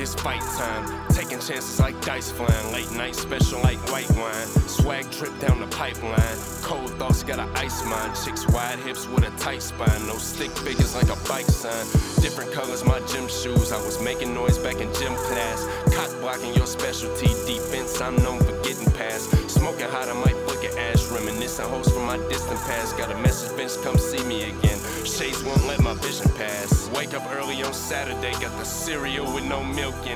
it's 0.00 0.14
fight 0.14 0.40
time. 0.56 1.06
Taking 1.10 1.38
chances 1.40 1.78
like 1.78 2.00
dice 2.00 2.30
flying. 2.30 2.72
Late 2.72 2.90
night 2.92 3.14
special 3.14 3.60
like 3.60 3.78
white 3.90 4.10
wine. 4.12 4.46
Swag 4.66 5.10
drip 5.10 5.38
down 5.40 5.60
the 5.60 5.66
pipeline. 5.66 6.38
Cold 6.62 6.90
thoughts 6.98 7.22
got 7.22 7.38
a 7.38 7.48
ice 7.58 7.84
mind. 7.84 8.14
Chicks 8.24 8.48
wide 8.48 8.78
hips 8.78 9.06
with 9.08 9.24
a 9.24 9.30
tight 9.38 9.62
spine. 9.62 10.06
No 10.06 10.16
stick 10.16 10.50
figures 10.52 10.94
like 10.94 11.10
a 11.10 11.28
bike 11.28 11.46
sign. 11.46 11.84
Different 12.22 12.52
colors, 12.52 12.84
my 12.84 13.00
gym 13.00 13.28
shoes. 13.28 13.72
I 13.72 13.78
was 13.84 14.02
making 14.02 14.32
noise 14.32 14.58
back 14.58 14.76
in 14.76 14.92
gym 14.94 15.14
class. 15.28 15.66
Cock 15.94 16.10
blocking 16.20 16.54
your 16.54 16.66
specialty. 16.66 17.28
Defense, 17.46 18.00
I'm 18.00 18.16
known 18.16 18.38
for 18.38 18.56
getting 18.62 18.90
past. 18.92 19.49
Smoking 19.70 19.94
hot, 19.94 20.08
I 20.08 20.14
might 20.14 20.34
flick 20.48 20.68
an 20.68 20.76
ash. 20.78 21.06
Reminiscing 21.12 21.64
hosts 21.66 21.92
from 21.92 22.04
my 22.04 22.16
distant 22.28 22.58
past. 22.62 22.98
Got 22.98 23.12
a 23.12 23.18
message, 23.18 23.56
Vince, 23.56 23.76
come 23.76 23.96
see 23.98 24.20
me 24.24 24.42
again. 24.50 24.80
Shades 25.04 25.44
won't 25.44 25.64
let 25.68 25.80
my 25.80 25.94
vision 25.94 26.28
pass. 26.32 26.90
Wake 26.90 27.14
up 27.14 27.22
early 27.30 27.62
on 27.62 27.72
Saturday, 27.72 28.32
got 28.40 28.50
the 28.58 28.64
cereal 28.64 29.32
with 29.32 29.44
no 29.44 29.62
milk 29.62 29.94
in 30.08 30.09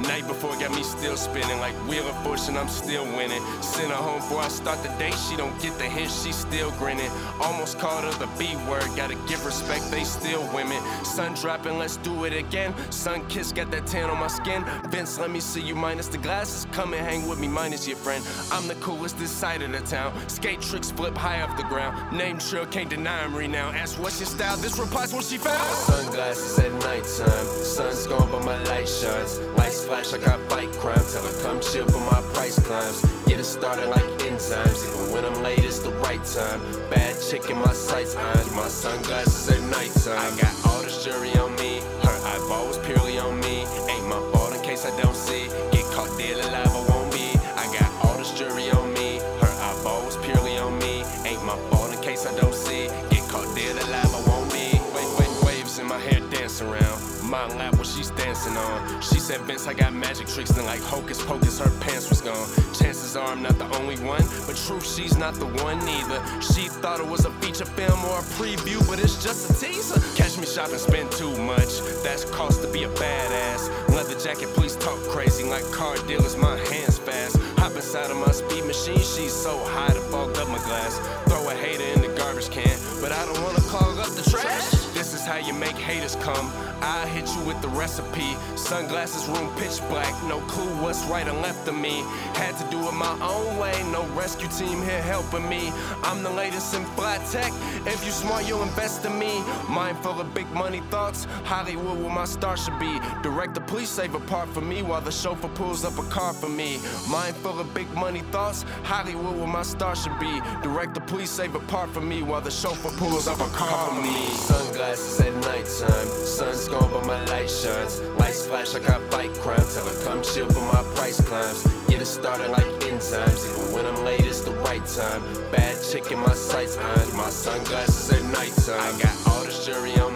Night 0.00 0.26
before 0.26 0.56
got 0.58 0.70
me 0.74 0.82
still 0.82 1.16
spinning 1.16 1.58
like 1.58 1.74
Wheel 1.88 2.06
of 2.06 2.16
Fortune, 2.22 2.56
I'm 2.56 2.68
still 2.68 3.04
winning. 3.16 3.42
Send 3.62 3.90
her 3.90 3.96
home 3.96 4.20
before 4.20 4.40
I 4.40 4.48
start 4.48 4.82
the 4.82 4.88
day, 4.98 5.12
she 5.28 5.36
don't 5.36 5.56
get 5.60 5.76
the 5.78 5.84
hint, 5.84 6.10
she 6.10 6.32
still 6.32 6.70
grinning. 6.72 7.10
Almost 7.40 7.78
called 7.78 8.04
her 8.04 8.12
the 8.18 8.28
B 8.38 8.56
word, 8.68 8.84
gotta 8.96 9.14
give 9.28 9.44
respect, 9.44 9.90
they 9.90 10.04
still 10.04 10.42
women. 10.54 10.82
Sun 11.04 11.34
dropping, 11.34 11.78
let's 11.78 11.96
do 11.98 12.24
it 12.24 12.32
again. 12.32 12.74
Sun 12.90 13.26
kiss, 13.28 13.52
got 13.52 13.70
that 13.70 13.86
tan 13.86 14.10
on 14.10 14.18
my 14.18 14.28
skin. 14.28 14.64
Vince, 14.90 15.18
let 15.18 15.30
me 15.30 15.40
see 15.40 15.60
you 15.60 15.74
minus 15.74 16.08
the 16.08 16.18
glasses. 16.18 16.66
Come 16.72 16.94
and 16.94 17.04
hang 17.04 17.28
with 17.28 17.38
me, 17.38 17.48
minus 17.48 17.86
your 17.86 17.96
friend. 17.96 18.24
I'm 18.52 18.66
the 18.68 18.74
coolest 18.76 19.18
this 19.18 19.30
side 19.30 19.62
of 19.62 19.72
the 19.72 19.80
town. 19.80 20.12
Skate 20.28 20.60
tricks 20.60 20.90
flip 20.90 21.16
high 21.16 21.42
off 21.42 21.56
the 21.56 21.64
ground. 21.64 22.16
Name 22.16 22.38
sure 22.38 22.66
can't 22.66 22.90
deny 22.90 23.24
him 23.24 23.34
renown. 23.34 23.74
Ask 23.74 23.98
what's 23.98 24.20
your 24.20 24.28
style, 24.28 24.56
this 24.58 24.78
replies 24.78 25.12
what 25.12 25.24
she 25.24 25.38
found. 25.38 25.68
Sunglasses 25.76 26.58
at 26.58 26.72
nighttime. 26.72 27.46
Sun's 27.64 28.06
gone, 28.06 28.30
but 28.30 28.44
my 28.44 28.62
light 28.64 28.88
shines. 28.88 29.38
Lights 29.60 29.84
flash 29.84 30.14
I 30.14 30.38
fight 30.48 30.72
crime. 30.80 31.04
Tell 31.12 31.22
her 31.22 31.42
come 31.42 31.60
chill 31.60 31.86
for 31.86 32.00
my 32.10 32.22
price 32.32 32.58
climbs. 32.60 33.04
Get 33.26 33.40
it 33.40 33.44
started 33.44 33.88
like 33.90 34.08
enzymes. 34.24 34.80
Even 34.88 35.12
when 35.12 35.24
I'm 35.26 35.42
late, 35.42 35.62
it's 35.62 35.80
the 35.80 35.92
right 36.00 36.24
time. 36.24 36.60
Bad 36.88 37.14
chick 37.20 37.50
in 37.50 37.58
my 37.58 37.74
sights 37.74 38.16
uh, 38.16 38.20
behind 38.20 38.56
my 38.56 38.68
sunglasses 38.68 39.50
at 39.50 39.60
nighttime. 39.68 40.16
I 40.16 40.40
got 40.40 40.54
all 40.64 40.80
this 40.80 41.04
jury 41.04 41.36
on 41.36 41.54
me. 41.56 41.80
Her 42.00 42.16
eyeball 42.32 42.68
was 42.68 42.78
purely 42.78 43.18
on 43.18 43.38
me. 43.40 43.66
Ain't 43.92 44.08
my 44.08 44.20
fault 44.32 44.56
in 44.56 44.62
case 44.62 44.86
I 44.86 44.96
don't 44.96 45.14
see. 45.14 45.44
Get 45.72 45.84
caught 45.92 46.08
dead 46.16 46.38
alive, 46.40 46.72
I 46.72 46.82
won't 46.88 47.12
be. 47.12 47.28
I 47.60 47.64
got 47.76 47.90
all 48.02 48.16
this 48.16 48.32
jury 48.32 48.70
on 48.70 48.94
me. 48.94 49.18
Her 49.44 49.52
eyeball 49.68 50.06
was 50.06 50.16
purely 50.24 50.56
on 50.56 50.78
me. 50.78 51.04
Ain't 51.28 51.44
my 51.44 51.58
fault 51.68 51.92
in 51.92 52.00
case 52.00 52.24
I 52.24 52.34
don't 52.40 52.54
see. 52.54 52.88
Get 53.12 53.28
caught 53.28 53.54
dead 53.54 53.76
alive, 53.76 54.08
I 54.08 54.20
won't 54.24 54.50
be. 54.50 54.80
Wait, 54.96 55.10
wait, 55.18 55.32
waves 55.44 55.78
in 55.78 55.86
my 55.86 55.98
hair 55.98 56.20
dance 56.30 56.62
around. 56.62 56.98
My 57.28 57.46
lap 57.54 57.76
what 57.76 57.86
she's 57.86 58.10
dancing 58.10 58.56
on. 58.56 58.99
Vince, 59.38 59.68
I 59.68 59.74
got 59.74 59.92
magic 59.92 60.26
tricks, 60.26 60.50
and 60.50 60.66
like 60.66 60.80
hocus 60.80 61.22
pocus, 61.24 61.60
her 61.60 61.70
pants 61.80 62.08
was 62.10 62.20
gone. 62.20 62.48
Chances 62.74 63.16
are 63.16 63.28
I'm 63.28 63.42
not 63.42 63.58
the 63.58 63.68
only 63.76 63.96
one, 63.98 64.24
but 64.46 64.56
truth, 64.56 64.84
she's 64.84 65.16
not 65.16 65.34
the 65.34 65.46
one 65.62 65.78
either. 65.88 66.20
She 66.40 66.68
thought 66.68 66.98
it 66.98 67.06
was 67.06 67.24
a 67.24 67.30
feature 67.40 67.64
film 67.64 68.04
or 68.04 68.18
a 68.18 68.22
preview, 68.34 68.84
but 68.88 68.98
it's 68.98 69.22
just 69.22 69.50
a 69.50 69.64
teaser. 69.64 70.00
Catch 70.16 70.38
me 70.38 70.46
shopping, 70.46 70.78
spend 70.78 71.12
too 71.12 71.30
much. 71.38 71.80
That's 72.02 72.24
cost 72.24 72.62
to 72.62 72.68
be 72.72 72.84
a 72.84 72.88
badass. 72.88 73.88
Leather 73.90 74.18
jacket, 74.18 74.48
please 74.48 74.74
talk 74.76 74.98
crazy 75.08 75.44
like 75.44 75.64
car 75.70 75.96
dealers, 76.08 76.36
my 76.36 76.56
hands 76.72 76.98
fast. 76.98 77.36
Hop 77.58 77.72
inside 77.76 78.10
of 78.10 78.16
my 78.16 78.32
speed 78.32 78.64
machine, 78.64 78.98
she's 78.98 79.32
so 79.32 79.62
high 79.64 79.94
to 79.94 80.00
fog 80.10 80.36
up 80.38 80.48
my 80.48 80.58
glass. 80.58 80.98
Throw 81.28 81.48
a 81.48 81.54
hater 81.54 81.84
in 81.94 82.00
the 82.00 82.18
garbage 82.18 82.50
can, 82.50 82.76
but 83.00 83.12
I 83.12 83.24
don't 83.26 83.42
wanna 83.42 83.60
clog 83.70 83.98
up 83.98 84.10
the 84.16 84.28
trash. 84.28 84.79
Is 85.20 85.26
how 85.26 85.36
you 85.36 85.52
make 85.52 85.76
haters 85.76 86.16
come. 86.16 86.50
I 86.80 87.06
hit 87.08 87.28
you 87.34 87.44
with 87.44 87.60
the 87.60 87.68
recipe. 87.68 88.34
Sunglasses 88.56 89.28
room 89.28 89.54
pitch 89.56 89.78
black, 89.90 90.14
no 90.24 90.38
clue 90.52 90.72
what's 90.82 91.04
right 91.04 91.28
or 91.28 91.34
left 91.42 91.68
of 91.68 91.74
me. 91.74 92.02
Had 92.32 92.56
to 92.56 92.64
do 92.70 92.78
it 92.88 92.94
my 92.94 93.12
own 93.20 93.58
way, 93.58 93.74
no 93.92 94.04
rescue 94.16 94.48
team 94.48 94.80
here 94.82 95.02
helping 95.02 95.46
me. 95.46 95.72
I'm 96.02 96.22
the 96.22 96.30
latest 96.30 96.74
in 96.74 96.84
flat 96.96 97.20
tech. 97.30 97.52
If 97.86 98.02
you 98.04 98.12
smart, 98.12 98.48
you'll 98.48 98.62
invest 98.62 99.04
in 99.04 99.18
me. 99.18 99.42
Mind 99.68 99.98
full 99.98 100.18
of 100.20 100.32
big 100.32 100.50
money 100.52 100.80
thoughts. 100.90 101.26
Hollywood 101.44 101.98
where 102.00 102.14
my 102.14 102.24
star 102.24 102.56
should 102.56 102.78
be. 102.78 102.98
Director, 103.22 103.60
please 103.60 103.90
save 103.90 104.14
a 104.14 104.20
part 104.20 104.48
for 104.48 104.62
me 104.62 104.80
while 104.80 105.02
the 105.02 105.12
chauffeur 105.12 105.48
pulls 105.48 105.84
up 105.84 105.98
a 105.98 106.08
car 106.08 106.32
for 106.32 106.48
me. 106.48 106.78
Mind 107.10 107.36
full 107.36 107.60
of 107.60 107.74
big 107.74 107.92
money 107.92 108.22
thoughts. 108.32 108.64
Hollywood 108.84 109.36
where 109.36 109.46
my 109.46 109.62
star 109.62 109.94
should 109.94 110.18
be. 110.18 110.40
Director, 110.62 111.00
please 111.00 111.28
save 111.28 111.54
a 111.54 111.60
part 111.60 111.90
for 111.90 112.00
me 112.00 112.22
while 112.22 112.40
the 112.40 112.50
chauffeur 112.50 112.96
pulls 112.96 113.28
up 113.28 113.40
a 113.40 113.50
car 113.50 113.88
for 113.88 114.00
me. 114.00 114.16
Sunglasses 114.48 115.09
at 115.18 115.34
nighttime. 115.34 116.08
Sun's 116.24 116.68
gone, 116.68 116.90
but 116.92 117.04
my 117.06 117.24
light 117.26 117.50
shines. 117.50 118.00
Lights 118.20 118.46
flash 118.46 118.74
I 118.74 118.78
I 118.78 118.98
fight 119.10 119.32
crime. 119.42 119.66
Tell 119.74 119.84
her 119.84 120.04
come 120.04 120.22
chill 120.22 120.48
for 120.48 120.60
my 120.72 120.82
price 120.94 121.20
climbs. 121.20 121.66
Get 121.88 122.00
it 122.00 122.06
started 122.06 122.50
like 122.50 122.70
enzymes. 122.86 123.42
Even 123.48 123.74
when 123.74 123.86
I'm 123.86 124.04
late, 124.04 124.24
it's 124.24 124.42
the 124.42 124.52
right 124.68 124.84
time. 124.86 125.22
Bad 125.50 125.76
chick 125.82 126.12
in 126.12 126.20
my 126.20 126.34
sights 126.34 126.76
behind 126.76 127.12
my 127.14 127.30
sunglasses 127.30 128.12
at 128.12 128.22
nighttime. 128.30 128.94
I 128.94 129.02
got 129.02 129.16
all 129.26 129.44
this 129.44 129.66
jewelry 129.66 129.98
on 129.98 130.09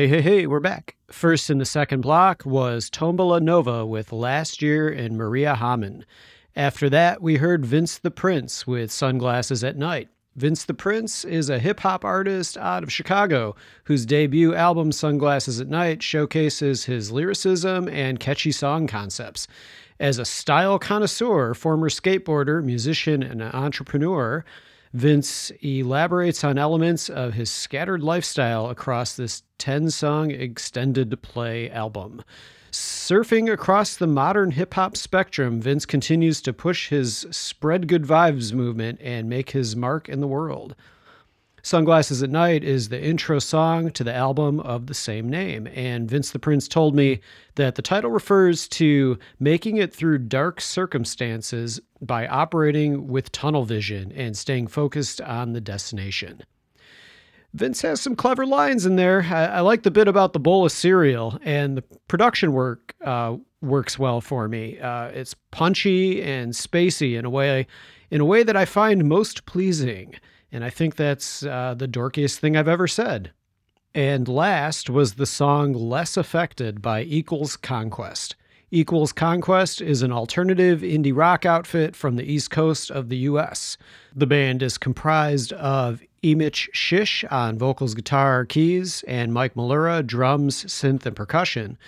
Hey, 0.00 0.08
hey, 0.08 0.22
hey, 0.22 0.46
we're 0.46 0.60
back. 0.60 0.96
First 1.10 1.50
in 1.50 1.58
the 1.58 1.66
second 1.66 2.00
block 2.00 2.46
was 2.46 2.88
Tombola 2.88 3.38
Nova 3.38 3.84
with 3.84 4.12
Last 4.12 4.62
Year 4.62 4.88
and 4.88 5.14
Mariehamn. 5.14 6.04
After 6.56 6.88
that, 6.88 7.20
we 7.20 7.36
heard 7.36 7.66
Vince 7.66 7.98
the 7.98 8.10
Prince 8.10 8.66
with 8.66 8.90
Sunglasses 8.90 9.62
at 9.62 9.76
Night. 9.76 10.08
Vince 10.34 10.64
the 10.64 10.72
Prince 10.72 11.26
is 11.26 11.50
a 11.50 11.58
hip 11.58 11.80
hop 11.80 12.02
artist 12.02 12.56
out 12.56 12.82
of 12.82 12.90
Chicago 12.90 13.54
whose 13.84 14.06
debut 14.06 14.54
album, 14.54 14.90
Sunglasses 14.90 15.60
at 15.60 15.68
Night, 15.68 16.02
showcases 16.02 16.86
his 16.86 17.12
lyricism 17.12 17.86
and 17.86 18.18
catchy 18.18 18.52
song 18.52 18.86
concepts. 18.86 19.46
As 19.98 20.18
a 20.18 20.24
style 20.24 20.78
connoisseur, 20.78 21.52
former 21.52 21.90
skateboarder, 21.90 22.64
musician, 22.64 23.22
and 23.22 23.42
entrepreneur, 23.42 24.46
Vince 24.92 25.52
elaborates 25.62 26.42
on 26.42 26.58
elements 26.58 27.08
of 27.08 27.34
his 27.34 27.48
scattered 27.50 28.02
lifestyle 28.02 28.68
across 28.68 29.14
this 29.14 29.44
10 29.58 29.90
song 29.90 30.32
extended 30.32 31.22
play 31.22 31.70
album. 31.70 32.22
Surfing 32.72 33.52
across 33.52 33.96
the 33.96 34.06
modern 34.06 34.52
hip 34.52 34.74
hop 34.74 34.96
spectrum, 34.96 35.60
Vince 35.60 35.86
continues 35.86 36.40
to 36.42 36.52
push 36.52 36.88
his 36.88 37.26
spread 37.30 37.86
good 37.86 38.04
vibes 38.04 38.52
movement 38.52 39.00
and 39.00 39.28
make 39.28 39.50
his 39.50 39.76
mark 39.76 40.08
in 40.08 40.20
the 40.20 40.28
world. 40.28 40.74
Sunglasses 41.62 42.22
at 42.22 42.30
Night 42.30 42.64
is 42.64 42.88
the 42.88 43.02
intro 43.02 43.38
song 43.38 43.90
to 43.90 44.02
the 44.02 44.14
album 44.14 44.60
of 44.60 44.86
the 44.86 44.94
same 44.94 45.28
name. 45.28 45.68
And 45.74 46.10
Vince 46.10 46.30
the 46.30 46.38
Prince 46.38 46.66
told 46.68 46.94
me 46.94 47.20
that 47.56 47.74
the 47.74 47.82
title 47.82 48.10
refers 48.10 48.66
to 48.68 49.18
making 49.38 49.76
it 49.76 49.94
through 49.94 50.18
dark 50.18 50.60
circumstances 50.60 51.80
by 52.00 52.26
operating 52.26 53.08
with 53.08 53.32
tunnel 53.32 53.64
vision 53.64 54.12
and 54.12 54.36
staying 54.36 54.68
focused 54.68 55.20
on 55.20 55.52
the 55.52 55.60
destination. 55.60 56.42
Vince 57.52 57.82
has 57.82 58.00
some 58.00 58.14
clever 58.14 58.46
lines 58.46 58.86
in 58.86 58.96
there. 58.96 59.26
I, 59.28 59.46
I 59.46 59.60
like 59.60 59.82
the 59.82 59.90
bit 59.90 60.06
about 60.08 60.32
the 60.32 60.38
bowl 60.38 60.64
of 60.64 60.72
cereal, 60.72 61.36
and 61.42 61.76
the 61.76 61.82
production 62.06 62.52
work 62.52 62.94
uh, 63.04 63.36
works 63.60 63.98
well 63.98 64.20
for 64.20 64.48
me. 64.48 64.78
Uh, 64.78 65.08
it's 65.08 65.34
punchy 65.50 66.22
and 66.22 66.52
spacey 66.52 67.18
in 67.18 67.24
a 67.24 67.30
way, 67.30 67.66
in 68.10 68.20
a 68.20 68.24
way 68.24 68.44
that 68.44 68.56
I 68.56 68.64
find 68.64 69.04
most 69.04 69.46
pleasing, 69.46 70.14
and 70.52 70.64
I 70.64 70.70
think 70.70 70.96
that's 70.96 71.42
uh, 71.42 71.74
the 71.76 71.88
dorkiest 71.88 72.38
thing 72.38 72.56
I've 72.56 72.68
ever 72.68 72.88
said. 72.88 73.32
And 73.94 74.28
last 74.28 74.88
was 74.88 75.14
the 75.14 75.26
song 75.26 75.72
"Less 75.72 76.16
Affected" 76.16 76.80
by 76.80 77.02
Equals 77.02 77.56
Conquest. 77.56 78.36
Equals 78.72 79.12
Conquest 79.12 79.80
is 79.80 80.02
an 80.02 80.12
alternative 80.12 80.82
indie 80.82 81.16
rock 81.16 81.44
outfit 81.44 81.96
from 81.96 82.14
the 82.14 82.32
east 82.32 82.52
coast 82.52 82.88
of 82.88 83.08
the 83.08 83.16
US. 83.18 83.76
The 84.14 84.28
band 84.28 84.62
is 84.62 84.78
comprised 84.78 85.52
of 85.54 86.02
Emich 86.22 86.68
Shish 86.72 87.24
on 87.32 87.58
vocals, 87.58 87.94
guitar, 87.94 88.44
keys, 88.44 89.02
and 89.08 89.32
Mike 89.32 89.54
Malura, 89.54 90.06
drums, 90.06 90.64
synth, 90.66 91.04
and 91.04 91.16
percussion. 91.16 91.78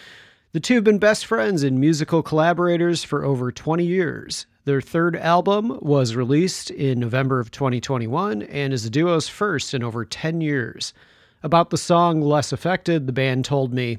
The 0.53 0.61
two 0.61 0.75
have 0.75 0.85
been 0.85 0.99
best 0.99 1.25
friends 1.25 1.63
and 1.63 1.79
musical 1.79 2.23
collaborators 2.23 3.05
for 3.05 3.25
over 3.25 3.53
20 3.53 3.85
years. 3.85 4.47
Their 4.65 4.81
third 4.81 5.17
album 5.17 5.77
was 5.83 6.15
released 6.15 6.71
in 6.71 7.01
November 7.01 7.41
of 7.41 7.51
2021 7.51 8.43
and 8.43 8.73
is 8.73 8.85
the 8.85 8.91
duo's 8.91 9.29
first 9.29 9.75
in 9.75 9.83
over 9.83 10.05
10 10.05 10.41
years. 10.41 10.95
About 11.43 11.71
the 11.71 11.77
song 11.77 12.21
Less 12.21 12.53
Affected, 12.53 13.09
the 13.09 13.13
band 13.13 13.45
told 13.45 13.75
me, 13.75 13.99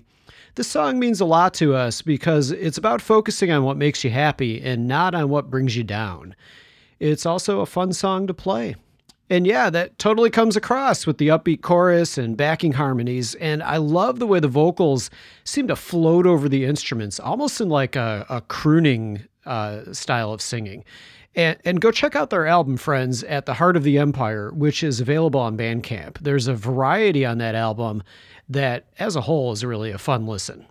this 0.56 0.70
song 0.70 1.00
means 1.00 1.20
a 1.20 1.26
lot 1.26 1.54
to 1.56 1.76
us 1.76 2.02
because 2.02 2.52
it's 2.52 2.78
about 2.78 3.02
focusing 3.02 3.52
on 3.52 3.64
what 3.64 3.76
makes 3.76 4.06
you 4.06 4.10
happy 4.10 4.62
and 4.62 4.88
not 4.88 5.14
on 5.14 5.28
what 5.28 5.50
brings 5.50 5.76
you 5.76 5.84
down. 5.84 6.34
It's 6.98 7.26
also 7.26 7.60
a 7.60 7.66
fun 7.66 7.92
song 7.92 8.28
to 8.28 8.34
play. 8.34 8.76
And 9.30 9.46
yeah, 9.46 9.70
that 9.70 10.00
totally 10.00 10.30
comes 10.30 10.56
across 10.56 11.06
with 11.06 11.18
the 11.18 11.28
upbeat 11.28 11.62
chorus 11.62 12.18
and 12.18 12.38
backing 12.38 12.74
harmonies. 12.74 13.36
And 13.36 13.64
I 13.64 13.78
love 13.78 14.20
the 14.20 14.28
way 14.28 14.40
the 14.40 14.48
vocals 14.48 15.10
seem 15.44 15.68
to 15.68 15.76
float 15.76 16.26
over 16.26 16.48
the 16.48 16.64
instruments, 16.64 17.20
almost 17.20 17.60
in 17.60 17.68
like 17.68 17.98
a, 17.98 18.26
a 18.30 18.40
crooning 18.42 19.26
uh, 19.46 19.94
style 19.94 20.34
of 20.34 20.42
singing. 20.42 20.84
And, 21.36 21.58
and 21.66 21.82
go 21.82 21.92
check 21.92 22.16
out 22.16 22.30
their 22.30 22.46
album, 22.46 22.78
friends, 22.78 23.24
at 23.24 23.46
the 23.46 23.56
Heart 23.56 23.76
of 23.76 23.84
the 23.84 23.98
Empire, 23.98 24.52
which 24.52 24.84
is 24.84 25.02
available 25.02 25.40
on 25.40 25.58
Bandcamp. 25.58 26.20
There's 26.20 26.48
a 26.48 26.54
variety 26.54 27.26
on 27.26 27.40
that 27.40 27.56
album 27.56 28.04
that, 28.50 28.86
as 29.00 29.16
a 29.16 29.22
whole, 29.22 29.52
is 29.52 29.66
really 29.66 29.90
a 29.92 29.98
fun 29.98 30.28
listen. 30.28 30.68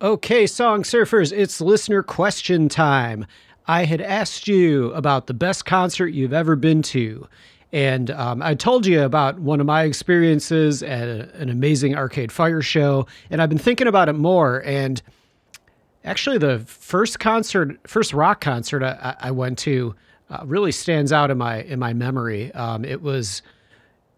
Okay, 0.00 0.46
Song 0.46 0.82
Surfers, 0.82 1.32
it's 1.32 1.60
listener 1.60 2.02
question 2.02 2.68
time. 2.68 3.26
I 3.66 3.86
had 3.86 4.00
asked 4.00 4.46
you 4.46 4.92
about 4.92 5.26
the 5.26 5.34
best 5.34 5.64
concert 5.64 6.08
you've 6.08 6.32
ever 6.32 6.54
been 6.54 6.82
to. 6.82 7.26
And 7.72 8.10
um, 8.10 8.40
I 8.42 8.54
told 8.54 8.86
you 8.86 9.02
about 9.02 9.40
one 9.40 9.58
of 9.58 9.66
my 9.66 9.82
experiences 9.82 10.82
at 10.82 11.08
a, 11.08 11.34
an 11.34 11.48
amazing 11.48 11.96
arcade 11.96 12.30
fire 12.30 12.62
show. 12.62 13.06
And 13.30 13.42
I've 13.42 13.48
been 13.48 13.58
thinking 13.58 13.88
about 13.88 14.08
it 14.08 14.12
more. 14.12 14.62
And 14.64 15.02
actually, 16.04 16.38
the 16.38 16.60
first 16.60 17.18
concert, 17.18 17.78
first 17.86 18.12
rock 18.12 18.40
concert 18.40 18.82
I, 18.82 19.16
I 19.18 19.30
went 19.30 19.58
to, 19.60 19.94
uh, 20.30 20.44
really 20.44 20.72
stands 20.72 21.12
out 21.12 21.30
in 21.30 21.38
my 21.38 21.62
in 21.62 21.78
my 21.78 21.92
memory. 21.92 22.52
Um, 22.54 22.84
it 22.84 23.02
was 23.02 23.42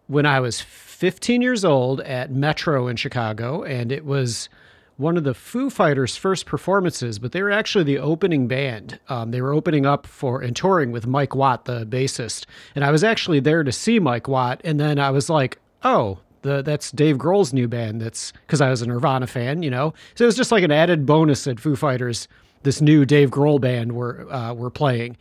when 0.07 0.27
I 0.27 0.41
was 0.41 0.61
15 0.61 1.43
years 1.43 1.65
old 1.65 2.01
at 2.03 2.31
Metro 2.31 2.87
in 2.87 2.97
Chicago, 2.97 3.63
and 3.65 3.91
it 3.91 4.05
was 4.05 4.49
one 4.97 5.17
of 5.17 5.25
the 5.25 5.35
Foo 5.35 5.69
Fighters' 5.69 6.17
first 6.17 6.47
performances, 6.47 7.19
but 7.19 7.33
they 7.33 7.43
were 7.43 7.51
actually 7.51 7.85
the 7.85 7.99
opening 7.99 8.49
band. 8.49 8.99
Um, 9.09 9.31
they 9.31 9.43
were 9.43 9.53
opening 9.53 9.85
up 9.85 10.07
for 10.07 10.41
and 10.41 10.57
touring 10.57 10.91
with 10.91 11.07
Mike 11.07 11.35
Watt, 11.35 11.67
the 11.67 11.85
bassist. 11.85 12.47
And 12.75 12.85
I 12.85 12.91
was 12.91 13.05
actually 13.05 13.41
there 13.41 13.63
to 13.63 13.73
see 13.73 13.99
Mike 13.99 14.27
Watt, 14.27 14.61
and 14.65 14.81
then 14.81 14.99
I 14.99 15.11
was 15.11 15.29
like, 15.29 15.59
oh, 15.83 16.19
the, 16.43 16.63
that's 16.63 16.91
Dave 16.91 17.17
Grohl's 17.17 17.53
new 17.53 17.69
band. 17.69 18.01
That's 18.01 18.33
because 18.47 18.61
I 18.61 18.71
was 18.71 18.83
a 18.83 18.87
Nirvana 18.87 19.27
fan, 19.27 19.63
you 19.63 19.71
know. 19.71 19.95
So 20.15 20.25
it 20.25 20.27
was 20.27 20.37
just 20.37 20.53
like 20.53 20.65
an 20.65 20.71
added 20.73 21.07
bonus 21.07 21.47
at 21.47 21.61
Foo 21.61 21.77
Fighters. 21.77 22.29
This 22.63 22.81
new 22.81 23.05
Dave 23.05 23.31
Grohl 23.31 23.61
band 23.61 23.93
were 23.93 24.27
uh, 24.33 24.53
were 24.53 24.71
playing, 24.71 25.17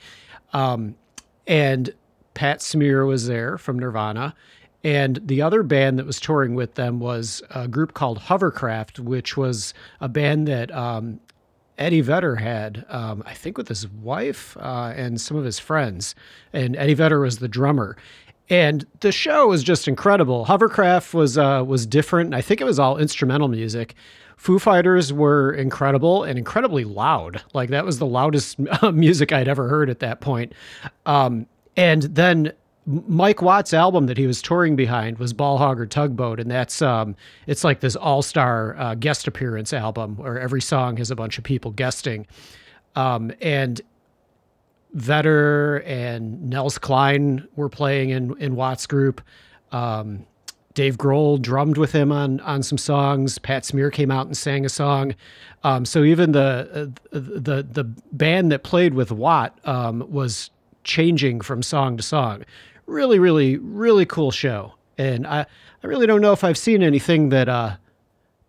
um, 0.54 0.96
and 1.46 1.94
Pat 2.34 2.62
Smear 2.62 3.06
was 3.06 3.28
there 3.28 3.58
from 3.58 3.78
Nirvana, 3.78 4.34
and 4.84 5.20
the 5.24 5.42
other 5.42 5.64
band 5.64 6.00
that 6.00 6.06
was 6.06 6.20
touring 6.20 6.56
with 6.56 6.76
them 6.76 7.00
was 7.00 7.42
a 7.52 7.68
group 7.68 7.94
called 7.94 8.20
Hovercraft, 8.20 9.00
which 9.00 9.36
was 9.36 9.74
a 10.00 10.08
band 10.08 10.48
that 10.48 10.72
um, 10.72 11.20
Eddie 11.78 12.02
Vedder 12.02 12.36
had, 12.36 12.86
um, 12.90 13.24
I 13.26 13.34
think, 13.34 13.58
with 13.58 13.68
his 13.68 13.88
wife 13.88 14.56
uh, 14.58 14.94
and 14.96 15.20
some 15.20 15.38
of 15.38 15.44
his 15.44 15.60
friends. 15.60 16.16
And 16.54 16.76
Eddie 16.76 16.94
Vedder 16.94 17.20
was 17.20 17.40
the 17.40 17.48
drummer. 17.48 17.98
And 18.50 18.86
the 19.00 19.12
show 19.12 19.48
was 19.48 19.64
just 19.64 19.88
incredible. 19.88 20.46
Hovercraft 20.46 21.14
was 21.14 21.38
uh, 21.38 21.64
was 21.66 21.86
different. 21.86 22.34
I 22.34 22.42
think 22.42 22.62
it 22.62 22.66
was 22.66 22.78
all 22.78 22.98
instrumental 22.98 23.48
music. 23.48 23.96
Foo 24.38 24.60
Fighters 24.60 25.12
were 25.12 25.54
incredible 25.54 26.24
and 26.24 26.38
incredibly 26.38 26.84
loud. 26.84 27.42
Like 27.54 27.70
that 27.70 27.86
was 27.86 28.00
the 28.00 28.06
loudest 28.06 28.60
music 28.94 29.32
I'd 29.32 29.48
ever 29.48 29.68
heard 29.68 29.90
at 29.90 30.00
that 30.00 30.22
point. 30.22 30.54
Um, 31.06 31.48
and 31.78 32.04
then 32.04 32.52
Mike 32.86 33.42
Watt's 33.42 33.74
album 33.74 34.06
that 34.06 34.18
he 34.18 34.28
was 34.28 34.42
touring 34.42 34.76
behind 34.76 35.18
was 35.18 35.34
Ball 35.34 35.58
Hog 35.58 35.80
or 35.80 35.88
Tugboat, 35.88 36.40
and 36.40 36.52
that's 36.52 36.82
um, 36.82 37.16
it's 37.48 37.64
like 37.64 37.80
this 37.80 37.96
all 37.96 38.22
star 38.22 38.76
uh, 38.78 38.96
guest 38.96 39.28
appearance 39.28 39.74
album 39.74 40.18
where 40.18 40.40
every 40.40 40.62
song 40.62 40.98
has 40.98 41.10
a 41.10 41.16
bunch 41.16 41.40
of 41.40 41.44
people 41.44 41.72
guesting, 41.72 42.28
um, 42.96 43.32
and 43.42 43.82
Vedder 44.94 45.78
and 45.86 46.50
Nels 46.50 46.78
Cline 46.78 47.48
were 47.56 47.70
playing 47.70 48.10
in 48.10 48.38
in 48.38 48.56
Watt's 48.56 48.86
group. 48.88 49.22
Um, 49.72 50.26
Dave 50.74 50.98
Grohl 50.98 51.42
drummed 51.42 51.78
with 51.78 51.92
him 51.92 52.12
on 52.12 52.40
on 52.42 52.62
some 52.62 52.78
songs. 52.78 53.40
Pat 53.40 53.66
Smear 53.66 53.90
came 53.90 54.12
out 54.12 54.28
and 54.28 54.38
sang 54.38 54.66
a 54.66 54.70
song. 54.70 55.16
Um, 55.64 55.86
so 55.86 56.04
even 56.04 56.34
the 56.34 56.92
uh, 57.12 57.18
the 57.18 57.64
the 57.64 57.84
band 58.12 58.52
that 58.52 58.64
played 58.64 58.94
with 58.94 59.12
Watt 59.12 59.58
um, 59.66 60.06
was 60.10 60.52
changing 60.84 61.42
from 61.42 61.64
song 61.64 61.98
to 61.98 62.04
song. 62.04 62.46
Really, 62.86 63.20
really, 63.20 63.58
really 63.58 64.06
cool 64.06 64.32
show. 64.32 64.74
And 64.98 65.26
I 65.26 65.46
I 65.84 65.88
really 65.88 66.08
don't 66.08 66.22
know 66.22 66.34
if 66.34 66.44
I've 66.44 66.58
seen 66.58 66.84
anything 66.84 67.30
that 67.30 67.50
uh 67.50 67.78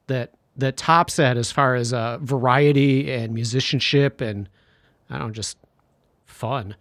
that 0.09 0.33
that 0.57 0.77
tops 0.77 1.17
that 1.17 1.37
as 1.37 1.53
far 1.53 1.75
as 1.75 1.93
uh, 1.93 2.19
variety 2.21 3.13
and 3.13 3.35
musicianship 3.35 4.21
and 4.21 4.49
I 5.11 5.19
don't 5.19 5.29
know, 5.29 5.33
just 5.33 5.59
fun. 6.27 6.77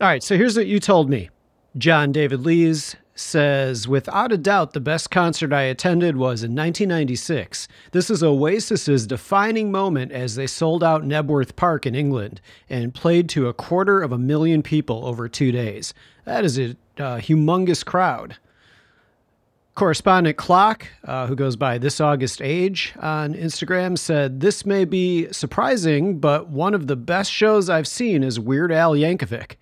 All 0.00 0.08
right, 0.08 0.22
so 0.22 0.36
here's 0.36 0.56
what 0.56 0.66
you 0.66 0.80
told 0.80 1.10
me. 1.10 1.28
John 1.76 2.10
David 2.10 2.40
Lees 2.40 2.96
says, 3.14 3.86
without 3.86 4.32
a 4.32 4.38
doubt, 4.38 4.72
the 4.72 4.80
best 4.80 5.10
concert 5.10 5.52
I 5.52 5.62
attended 5.62 6.16
was 6.16 6.42
in 6.42 6.52
1996. 6.52 7.68
This 7.92 8.10
is 8.10 8.22
Oasis's 8.22 9.06
defining 9.06 9.70
moment 9.70 10.10
as 10.12 10.34
they 10.34 10.46
sold 10.46 10.82
out 10.82 11.04
Knebworth 11.04 11.54
Park 11.54 11.86
in 11.86 11.94
England 11.94 12.40
and 12.68 12.94
played 12.94 13.28
to 13.30 13.48
a 13.48 13.54
quarter 13.54 14.00
of 14.00 14.10
a 14.10 14.18
million 14.18 14.62
people 14.62 15.06
over 15.06 15.28
two 15.28 15.52
days. 15.52 15.92
That 16.24 16.44
is 16.44 16.58
a 16.58 16.70
uh, 16.98 17.18
humongous 17.18 17.84
crowd. 17.84 18.36
Correspondent 19.80 20.36
Clock, 20.36 20.88
uh, 21.04 21.26
who 21.26 21.34
goes 21.34 21.56
by 21.56 21.78
This 21.78 22.02
August 22.02 22.42
Age 22.42 22.92
on 23.00 23.32
Instagram, 23.32 23.96
said, 23.96 24.40
This 24.40 24.66
may 24.66 24.84
be 24.84 25.32
surprising, 25.32 26.18
but 26.18 26.50
one 26.50 26.74
of 26.74 26.86
the 26.86 26.96
best 26.96 27.32
shows 27.32 27.70
I've 27.70 27.88
seen 27.88 28.22
is 28.22 28.38
Weird 28.38 28.72
Al 28.72 28.92
Yankovic. 28.92 29.56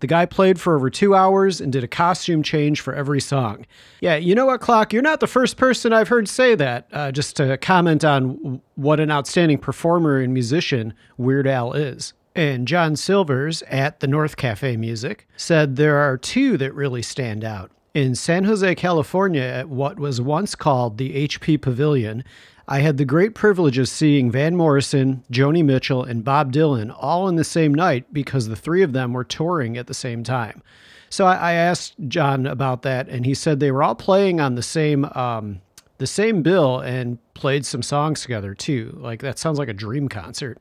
The 0.00 0.08
guy 0.08 0.26
played 0.26 0.60
for 0.60 0.74
over 0.74 0.90
two 0.90 1.14
hours 1.14 1.60
and 1.60 1.72
did 1.72 1.84
a 1.84 1.86
costume 1.86 2.42
change 2.42 2.80
for 2.80 2.94
every 2.94 3.20
song. 3.20 3.64
Yeah, 4.00 4.16
you 4.16 4.34
know 4.34 4.46
what, 4.46 4.60
Clock? 4.60 4.92
You're 4.92 5.02
not 5.02 5.20
the 5.20 5.28
first 5.28 5.56
person 5.56 5.92
I've 5.92 6.08
heard 6.08 6.28
say 6.28 6.56
that. 6.56 6.88
Uh, 6.90 7.12
just 7.12 7.36
to 7.36 7.56
comment 7.56 8.04
on 8.04 8.60
what 8.74 8.98
an 8.98 9.12
outstanding 9.12 9.58
performer 9.58 10.18
and 10.18 10.34
musician 10.34 10.94
Weird 11.16 11.46
Al 11.46 11.74
is. 11.74 12.12
And 12.34 12.66
John 12.66 12.96
Silvers 12.96 13.62
at 13.68 14.00
the 14.00 14.08
North 14.08 14.36
Cafe 14.36 14.76
Music 14.76 15.28
said 15.36 15.76
there 15.76 15.98
are 15.98 16.18
two 16.18 16.56
that 16.56 16.74
really 16.74 17.02
stand 17.02 17.44
out. 17.44 17.70
In 17.92 18.14
San 18.14 18.44
Jose, 18.44 18.76
California, 18.76 19.42
at 19.42 19.68
what 19.68 19.98
was 19.98 20.20
once 20.20 20.54
called 20.54 20.96
the 20.96 21.26
HP 21.26 21.60
Pavilion, 21.60 22.22
I 22.68 22.78
had 22.80 22.98
the 22.98 23.04
great 23.04 23.34
privilege 23.34 23.78
of 23.78 23.88
seeing 23.88 24.30
Van 24.30 24.54
Morrison, 24.54 25.24
Joni 25.32 25.64
Mitchell, 25.64 26.04
and 26.04 26.22
Bob 26.22 26.52
Dylan 26.52 26.94
all 26.96 27.28
in 27.28 27.34
the 27.34 27.42
same 27.42 27.74
night 27.74 28.04
because 28.12 28.46
the 28.46 28.54
three 28.54 28.82
of 28.82 28.92
them 28.92 29.12
were 29.12 29.24
touring 29.24 29.76
at 29.76 29.88
the 29.88 29.94
same 29.94 30.22
time. 30.22 30.62
So 31.08 31.26
I, 31.26 31.54
asked 31.54 31.96
John 32.06 32.46
about 32.46 32.82
that, 32.82 33.08
and 33.08 33.26
he 33.26 33.34
said 33.34 33.58
they 33.58 33.72
were 33.72 33.82
all 33.82 33.96
playing 33.96 34.40
on 34.40 34.54
the 34.54 34.62
same 34.62 35.06
um, 35.06 35.60
the 35.98 36.06
same 36.06 36.42
bill 36.42 36.78
and 36.78 37.18
played 37.34 37.66
some 37.66 37.82
songs 37.82 38.22
together 38.22 38.54
too. 38.54 38.96
Like 39.00 39.20
that 39.22 39.40
sounds 39.40 39.58
like 39.58 39.68
a 39.68 39.72
dream 39.72 40.08
concert. 40.08 40.58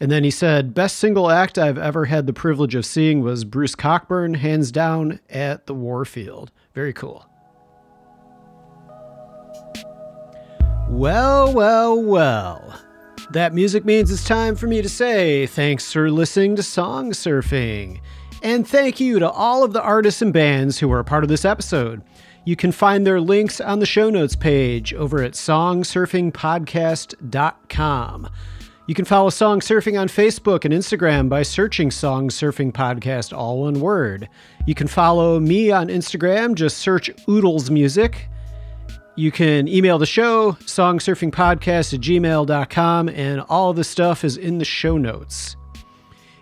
And 0.00 0.10
then 0.10 0.24
he 0.24 0.30
said, 0.30 0.74
Best 0.74 0.98
single 0.98 1.30
act 1.30 1.58
I've 1.58 1.78
ever 1.78 2.06
had 2.06 2.26
the 2.26 2.32
privilege 2.32 2.74
of 2.74 2.84
seeing 2.84 3.20
was 3.20 3.44
Bruce 3.44 3.74
Cockburn, 3.74 4.34
hands 4.34 4.72
down, 4.72 5.20
at 5.30 5.66
the 5.66 5.74
Warfield. 5.74 6.50
Very 6.74 6.92
cool. 6.92 7.26
Well, 10.88 11.52
well, 11.52 12.02
well. 12.02 12.80
That 13.30 13.54
music 13.54 13.84
means 13.84 14.10
it's 14.10 14.24
time 14.24 14.54
for 14.54 14.66
me 14.66 14.82
to 14.82 14.88
say 14.88 15.46
thanks 15.46 15.92
for 15.92 16.10
listening 16.10 16.56
to 16.56 16.62
Song 16.62 17.12
Surfing. 17.12 18.00
And 18.42 18.68
thank 18.68 19.00
you 19.00 19.18
to 19.20 19.30
all 19.30 19.64
of 19.64 19.72
the 19.72 19.82
artists 19.82 20.20
and 20.20 20.32
bands 20.32 20.78
who 20.78 20.88
were 20.88 20.98
a 20.98 21.04
part 21.04 21.24
of 21.24 21.30
this 21.30 21.46
episode. 21.46 22.02
You 22.44 22.56
can 22.56 22.72
find 22.72 23.06
their 23.06 23.22
links 23.22 23.60
on 23.60 23.78
the 23.78 23.86
show 23.86 24.10
notes 24.10 24.36
page 24.36 24.92
over 24.92 25.22
at 25.22 25.32
songsurfingpodcast.com. 25.32 28.28
You 28.86 28.94
can 28.94 29.06
follow 29.06 29.30
Song 29.30 29.60
Surfing 29.60 29.98
on 29.98 30.08
Facebook 30.08 30.66
and 30.66 30.74
Instagram 30.74 31.30
by 31.30 31.42
searching 31.42 31.90
Song 31.90 32.28
Surfing 32.28 32.70
Podcast, 32.70 33.34
all 33.34 33.62
one 33.62 33.80
word. 33.80 34.28
You 34.66 34.74
can 34.74 34.88
follow 34.88 35.40
me 35.40 35.70
on 35.70 35.88
Instagram, 35.88 36.54
just 36.54 36.76
search 36.76 37.10
Oodles 37.26 37.70
Music. 37.70 38.28
You 39.16 39.32
can 39.32 39.68
email 39.68 39.96
the 39.96 40.04
show, 40.04 40.52
songsurfingpodcast 40.64 41.94
at 41.94 42.00
gmail.com, 42.00 43.08
and 43.08 43.40
all 43.48 43.72
the 43.72 43.84
stuff 43.84 44.22
is 44.22 44.36
in 44.36 44.58
the 44.58 44.66
show 44.66 44.98
notes. 44.98 45.56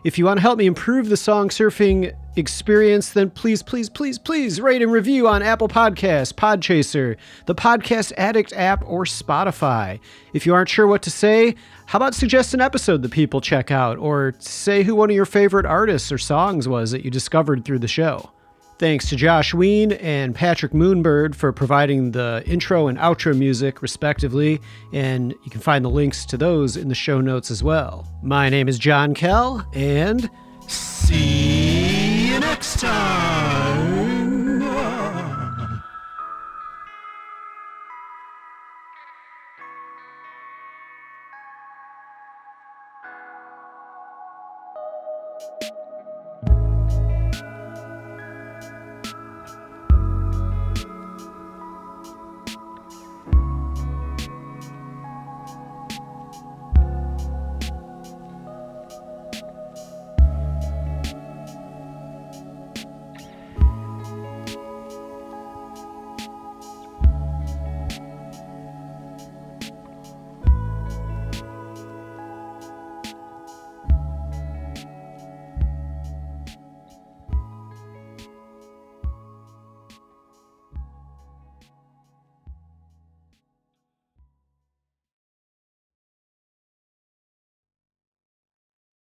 If 0.03 0.19
you 0.19 0.25
want 0.25 0.39
to 0.39 0.43
help 0.43 0.59
me 0.59 0.67
improve 0.67 1.09
the 1.11 1.17
song 1.17 1.49
surfing 1.49 2.13
experience, 2.35 3.13
then 3.13 3.31
please, 3.31 3.63
please, 3.63 3.89
please, 3.89 4.19
please 4.19 4.61
rate 4.61 4.83
and 4.83 4.91
review 4.91 5.29
on 5.29 5.43
Apple 5.43 5.69
Podcasts, 5.69 6.33
Podchaser, 6.33 7.17
the 7.47 7.55
Podcast 7.55 8.13
Addict 8.17 8.53
app, 8.55 8.83
or 8.85 9.05
Spotify. 9.05 10.01
If 10.33 10.45
you 10.45 10.55
aren't 10.55 10.69
sure 10.69 10.89
what 10.89 11.03
to 11.03 11.11
say, 11.11 11.55
how 11.93 11.99
about 11.99 12.15
suggest 12.15 12.55
an 12.55 12.63
episode 12.63 13.03
that 13.03 13.11
people 13.11 13.43
check 13.43 13.71
out, 13.71 13.99
or 13.99 14.33
say 14.39 14.83
who 14.83 14.95
one 14.95 15.11
of 15.11 15.15
your 15.15 15.27
favorite 15.27 15.67
artists 15.67 16.11
or 16.11 16.17
songs 16.17 16.67
was 16.67 16.91
that 16.91 17.05
you 17.05 17.11
discovered 17.11 17.67
through 17.67 17.81
the 17.81 17.87
show? 17.87 18.31
Thanks 18.79 19.11
to 19.11 19.17
Josh 19.17 19.53
Ween 19.53 19.93
and 19.93 20.35
Patrick 20.35 20.73
Moonbird 20.73 21.35
for 21.35 21.53
providing 21.53 22.13
the 22.13 22.43
intro 22.47 22.87
and 22.87 22.97
outro 22.97 23.37
music, 23.37 23.83
respectively, 23.83 24.59
and 24.95 25.35
you 25.45 25.51
can 25.51 25.61
find 25.61 25.85
the 25.85 25.91
links 25.91 26.25
to 26.25 26.39
those 26.39 26.79
in 26.79 26.89
the 26.89 26.95
show 26.95 27.21
notes 27.21 27.51
as 27.51 27.63
well. 27.63 28.11
My 28.23 28.49
name 28.49 28.71
is 28.71 28.79
John 28.79 29.13
Kell, 29.13 29.63
and 29.75 30.31
See 30.69 32.29
you 32.29 32.41
next 32.41 32.81
time. 32.81 33.52